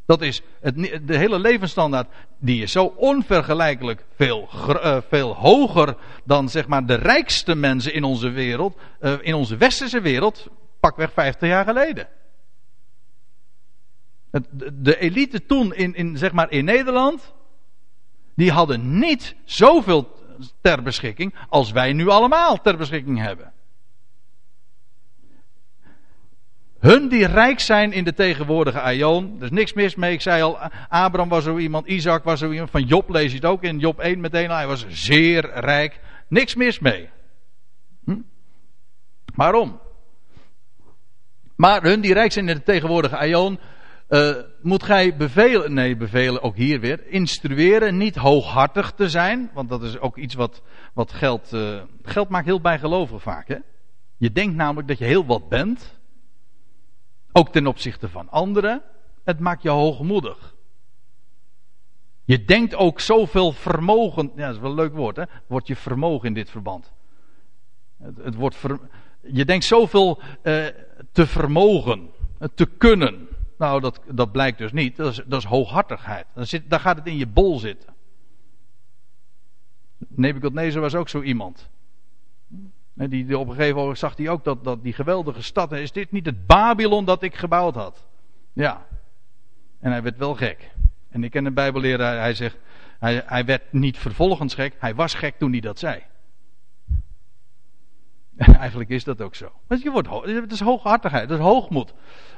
[0.08, 0.76] Dat is het,
[1.08, 2.08] de hele levensstandaard,
[2.40, 8.04] die is zo onvergelijkelijk veel, uh, veel hoger dan zeg maar de rijkste mensen in
[8.04, 10.48] onze wereld, uh, in onze westerse wereld,
[10.80, 12.08] pakweg 50 jaar geleden.
[14.32, 17.34] Het, de elite toen in, in, zeg maar in Nederland,
[18.36, 20.16] die hadden niet zoveel
[20.62, 23.54] ter beschikking als wij nu allemaal ter beschikking hebben.
[26.80, 29.36] Hun die rijk zijn in de tegenwoordige aion.
[29.38, 30.14] Er is niks mis mee.
[30.14, 30.58] Ik zei al,
[30.90, 32.70] Abraham was zo iemand, Isaac was zo iemand.
[32.70, 34.50] Van Job lees je het ook in Job 1 meteen.
[34.50, 36.00] Hij was zeer rijk.
[36.28, 37.10] Niks mis mee.
[38.04, 38.22] Hm?
[39.36, 39.80] Waarom?
[41.56, 43.60] Maar hun die rijk zijn in de tegenwoordige aion.
[44.10, 49.50] Uh, moet gij bevelen, nee bevelen ook hier weer, instrueren niet hooghartig te zijn.
[49.54, 50.62] Want dat is ook iets wat,
[50.94, 53.48] wat geld, uh, geld maakt heel bijgelovig vaak.
[53.48, 53.58] Hè?
[54.18, 55.97] Je denkt namelijk dat je heel wat bent.
[57.38, 58.82] Ook ten opzichte van anderen.
[59.24, 60.56] Het maakt je hoogmoedig.
[62.24, 64.32] Je denkt ook zoveel vermogen.
[64.36, 65.24] Ja, dat is wel een leuk woord, hè?
[65.48, 66.94] Wordt je vermogen in dit verband.
[68.04, 68.80] Het, het wordt ver,
[69.22, 70.66] je denkt zoveel uh,
[71.12, 72.10] te vermogen,
[72.54, 73.28] te kunnen.
[73.58, 74.96] Nou, dat, dat blijkt dus niet.
[74.96, 76.26] Dat is, dat is hooghartigheid.
[76.34, 77.94] Dan, zit, dan gaat het in je bol zitten.
[79.98, 81.70] Nebuchadnezzar was ook zo iemand.
[82.98, 85.72] Die, die, op een gegeven moment zag hij ook dat, dat die geweldige stad.
[85.72, 88.06] Is dit niet het Babylon dat ik gebouwd had?
[88.54, 88.86] Ja.
[89.80, 90.72] En hij werd wel gek.
[91.10, 92.58] En ik ken een Bijbelleraar, hij zegt.
[93.00, 96.04] Hij, hij werd niet vervolgens gek, hij was gek toen hij dat zei.
[98.36, 99.52] En eigenlijk is dat ook zo.
[99.68, 101.94] Want je wordt, het is hooghartigheid, het is hoogmoed.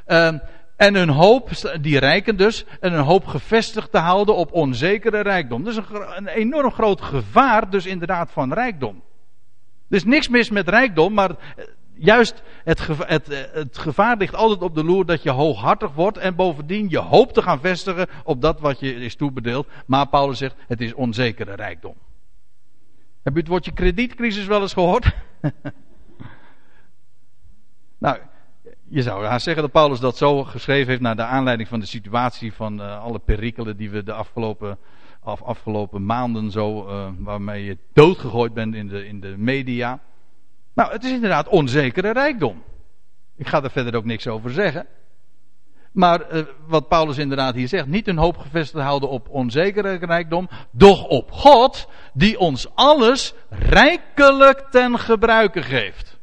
[0.07, 0.41] Um,
[0.75, 1.49] en hun hoop,
[1.81, 5.63] die rijken dus, en hun hoop gevestigd te houden op onzekere rijkdom.
[5.63, 9.01] Dat is een, een enorm groot gevaar, dus inderdaad, van rijkdom.
[9.89, 14.35] Er is niks mis met rijkdom, maar eh, juist het gevaar, eh, het gevaar ligt
[14.35, 18.07] altijd op de loer dat je hooghartig wordt en bovendien je hoop te gaan vestigen
[18.23, 19.67] op dat wat je is toebedeeld.
[19.85, 21.95] Maar Paulus zegt, het is onzekere rijkdom.
[23.23, 25.11] Heb u het woordje kredietcrisis wel eens gehoord?
[27.97, 28.17] nou,
[28.89, 31.85] je zou haast zeggen dat Paulus dat zo geschreven heeft naar de aanleiding van de
[31.85, 34.77] situatie van uh, alle perikelen die we de afgelopen
[35.19, 39.99] af, afgelopen maanden zo, uh, waarmee je doodgegooid bent in de, in de media.
[40.73, 42.63] Nou, het is inderdaad onzekere rijkdom.
[43.35, 44.87] Ik ga er verder ook niks over zeggen.
[45.91, 50.49] Maar uh, wat Paulus inderdaad hier zegt, niet een hoop gevestigd houden op onzekere rijkdom,
[50.71, 56.19] doch op God, die ons alles rijkelijk ten gebruike geeft.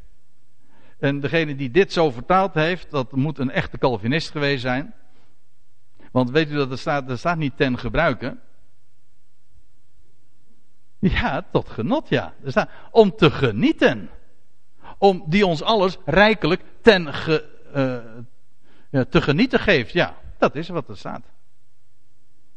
[0.98, 4.94] En degene die dit zo vertaald heeft, dat moet een echte Calvinist geweest zijn.
[6.12, 8.36] Want weet u dat er staat, er staat niet ten gebruike.
[10.98, 12.34] Ja, tot genot, ja.
[12.44, 14.10] Er staat om te genieten.
[14.98, 17.44] Om die ons alles rijkelijk ten ge,
[18.90, 19.92] uh, te genieten geeft.
[19.92, 21.22] Ja, dat is wat er staat.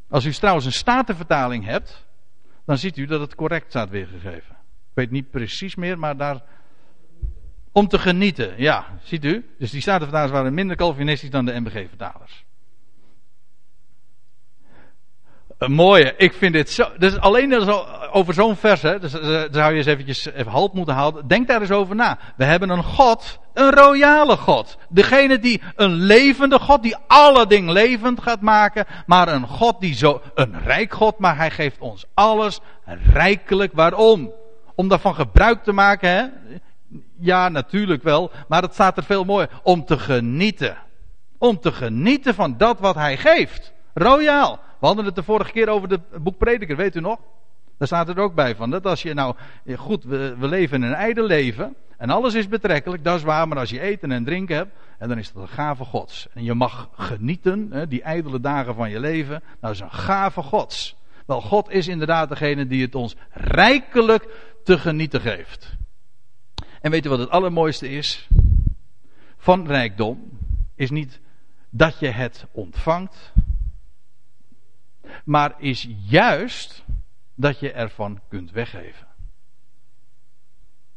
[0.09, 2.05] Als u trouwens een statenvertaling hebt,
[2.65, 4.55] dan ziet u dat het correct staat weergegeven.
[4.89, 6.41] Ik weet niet precies meer, maar daar.
[7.71, 9.55] Om te genieten, ja, ziet u?
[9.57, 12.45] Dus die statenvertalers waren minder Calvinistisch dan de MBG-vertalers.
[15.59, 16.13] Een mooie.
[16.17, 16.87] Ik vind dit zo.
[16.97, 17.69] Dus alleen
[18.11, 21.27] over zo'n vers, hè, dus, uh, zou je eens eventjes even halt moeten houden.
[21.27, 22.17] Denk daar eens over na.
[22.37, 24.77] We hebben een God, een royale God.
[24.89, 28.85] Degene die een levende God, die alle dingen levend gaat maken.
[29.05, 32.59] Maar een God die zo, een rijk God, maar hij geeft ons alles
[33.13, 33.73] rijkelijk.
[33.73, 34.31] Waarom?
[34.75, 36.25] Om daarvan gebruik te maken, hè?
[37.19, 38.31] Ja, natuurlijk wel.
[38.47, 39.49] Maar het staat er veel mooier.
[39.63, 40.77] Om te genieten.
[41.37, 43.73] Om te genieten van dat wat hij geeft.
[43.93, 44.67] Royaal.
[44.79, 47.19] We hadden het de vorige keer over het boek Prediker, weet u nog?
[47.77, 48.69] Daar staat er ook bij van.
[48.69, 49.35] Dat als je nou,
[49.75, 51.75] goed, we, we leven in een ijdel leven.
[51.97, 53.47] En alles is betrekkelijk, dat is waar.
[53.47, 56.27] Maar als je eten en drinken hebt, en dan is dat een gave gods.
[56.33, 59.43] En je mag genieten, hè, die ijdele dagen van je leven.
[59.61, 60.95] Nou, is een gave gods.
[61.25, 64.27] Wel, God is inderdaad degene die het ons rijkelijk
[64.63, 65.77] te genieten geeft.
[66.81, 68.27] En weet u wat het allermooiste is?
[69.37, 70.29] Van rijkdom
[70.75, 71.19] is niet
[71.69, 73.31] dat je het ontvangt,
[75.29, 76.83] maar is juist
[77.35, 79.07] dat je ervan kunt weggeven.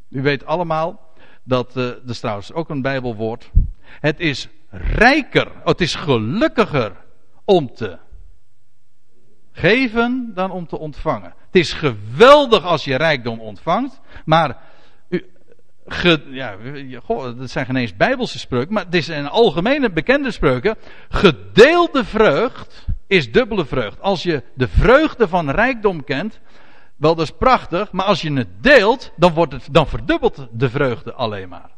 [0.09, 3.51] U weet allemaal dat, uh, dat is trouwens ook een Bijbelwoord.
[3.85, 6.97] Het is rijker, het is gelukkiger
[7.45, 7.99] om te
[9.53, 11.35] geven dan om te ontvangen.
[11.47, 14.59] Het is geweldig als je rijkdom ontvangt, maar
[16.31, 16.57] ja,
[17.37, 20.77] dat zijn geen eens bijbelse spreuken, maar het is een algemene bekende spreuken.
[21.09, 24.01] Gedeelde vreugd is dubbele vreugd.
[24.01, 26.41] Als je de vreugde van rijkdom kent,
[26.97, 30.71] wel dat is prachtig, maar als je het deelt, dan, wordt het, dan verdubbelt de
[30.71, 31.71] vreugde alleen maar.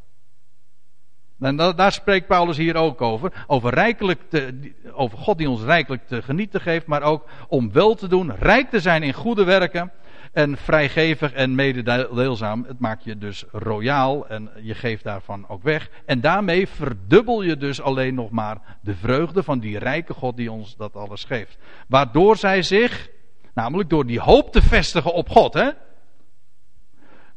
[1.40, 3.44] En daar spreekt Paulus hier ook over.
[3.46, 7.94] Over, rijkelijk te, over God die ons rijkelijk te genieten geeft, maar ook om wel
[7.94, 9.92] te doen, rijk te zijn in goede werken
[10.34, 12.64] en vrijgevig en mededeelzaam.
[12.68, 15.90] Het maakt je dus royaal en je geeft daarvan ook weg.
[16.06, 20.52] En daarmee verdubbel je dus alleen nog maar de vreugde van die rijke God die
[20.52, 21.58] ons dat alles geeft.
[21.88, 23.10] Waardoor zij zich,
[23.54, 25.70] namelijk door die hoop te vestigen op God, hè.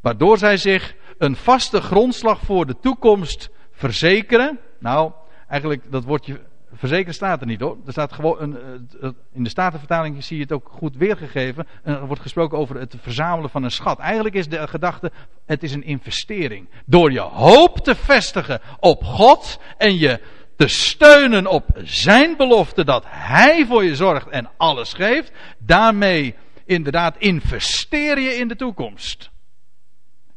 [0.02, 4.60] Waardoor zij zich een vaste grondslag voor de toekomst verzekeren.
[4.80, 5.12] Nou,
[5.48, 6.39] eigenlijk dat woordje
[6.78, 7.78] Verzekerd staat er niet hoor.
[7.86, 8.57] Er staat gewoon een,
[9.01, 11.67] eh, in de Statenvertaling zie je het ook goed weergegeven.
[11.84, 13.99] Er wordt gesproken over het verzamelen van een schat.
[13.99, 15.11] Eigenlijk is de gedachte,
[15.45, 16.69] het is een investering.
[16.86, 20.19] Door je hoop te vestigen op God en je
[20.55, 25.32] te steunen op zijn belofte dat hij voor je zorgt en alles geeft.
[25.57, 29.30] Daarmee inderdaad investeer je in de toekomst.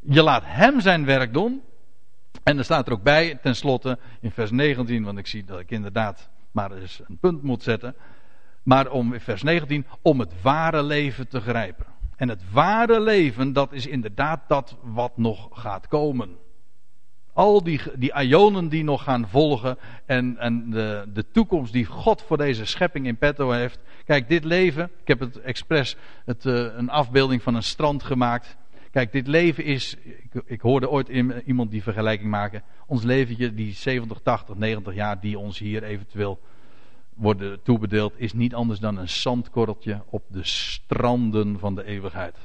[0.01, 1.63] Je laat hem zijn werk doen.
[2.43, 5.71] En er staat er ook bij, tenslotte in vers 19, want ik zie dat ik
[5.71, 7.95] inderdaad maar eens een punt moet zetten.
[8.63, 11.87] Maar om in vers 19, om het ware leven te grijpen.
[12.17, 16.37] En het ware leven, dat is inderdaad dat wat nog gaat komen.
[17.33, 22.23] Al die, die ionen die nog gaan volgen en, en de, de toekomst die God
[22.23, 23.79] voor deze schepping in petto heeft.
[24.05, 28.57] Kijk, dit leven, ik heb het expres het, uh, een afbeelding van een strand gemaakt.
[28.91, 29.97] Kijk, dit leven is.
[30.03, 31.09] Ik, ik hoorde ooit
[31.45, 32.63] iemand die vergelijking maken.
[32.87, 36.41] Ons leventje, die 70, 80, 90 jaar die ons hier eventueel
[37.15, 42.37] worden toebedeeld, is niet anders dan een zandkorreltje op de stranden van de eeuwigheid.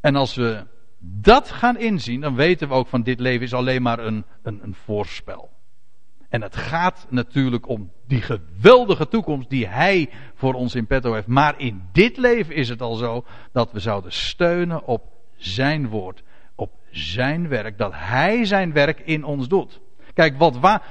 [0.00, 0.66] En als we
[0.98, 4.62] dat gaan inzien, dan weten we ook van dit leven is alleen maar een, een,
[4.62, 5.50] een voorspel.
[6.32, 11.26] En het gaat natuurlijk om die geweldige toekomst die Hij voor ons in petto heeft.
[11.26, 15.02] Maar in dit leven is het al zo dat we zouden steunen op
[15.36, 16.22] Zijn woord.
[16.54, 17.78] Op Zijn werk.
[17.78, 19.80] Dat Hij Zijn werk in ons doet.
[20.14, 20.82] Kijk, wat waar.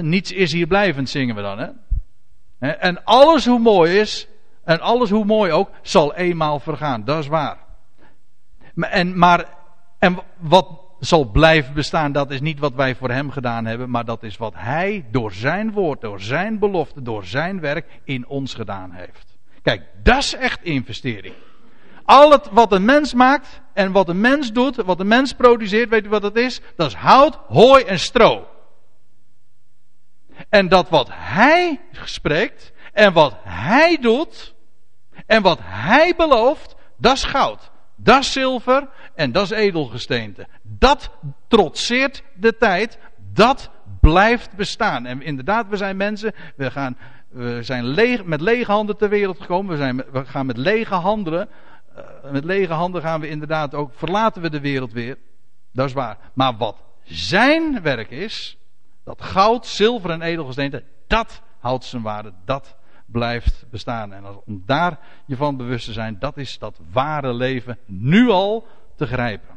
[0.00, 1.58] Niets is hier blijvend, zingen we dan.
[1.58, 2.68] Hè?
[2.68, 4.28] En alles hoe mooi is.
[4.64, 5.70] En alles hoe mooi ook.
[5.82, 7.04] Zal eenmaal vergaan.
[7.04, 7.58] Dat is waar.
[8.74, 9.44] En, maar,
[9.98, 14.04] en wat zal blijven bestaan, dat is niet wat wij voor hem gedaan hebben, maar
[14.04, 18.54] dat is wat hij door zijn woord, door zijn belofte, door zijn werk in ons
[18.54, 19.36] gedaan heeft.
[19.62, 21.34] Kijk, dat is echt investering.
[22.04, 25.88] Al het wat een mens maakt en wat een mens doet, wat een mens produceert,
[25.88, 26.60] weet u wat dat is?
[26.76, 28.46] Dat is hout, hooi en stro.
[30.48, 34.54] En dat wat hij spreekt en wat hij doet
[35.26, 37.70] en wat hij belooft, dat is goud.
[38.04, 40.46] Dat is zilver en dat is edelgesteente.
[40.62, 41.10] Dat
[41.48, 42.98] trotseert de tijd.
[43.32, 45.06] Dat blijft bestaan.
[45.06, 46.96] En inderdaad, we zijn mensen, we, gaan,
[47.28, 49.70] we zijn leeg, met lege handen ter wereld gekomen.
[49.70, 51.48] We, zijn, we gaan met lege handen,
[51.96, 55.18] uh, met lege handen gaan we inderdaad ook, verlaten we de wereld weer.
[55.72, 56.18] Dat is waar.
[56.34, 58.58] Maar wat zijn werk is,
[59.04, 62.32] dat goud, zilver en edelgesteente, dat houdt zijn waarde.
[62.44, 62.76] Dat
[63.06, 64.12] blijft bestaan.
[64.12, 68.66] En om daar je van bewust te zijn, dat is dat ware leven nu al
[68.96, 69.53] te grijpen.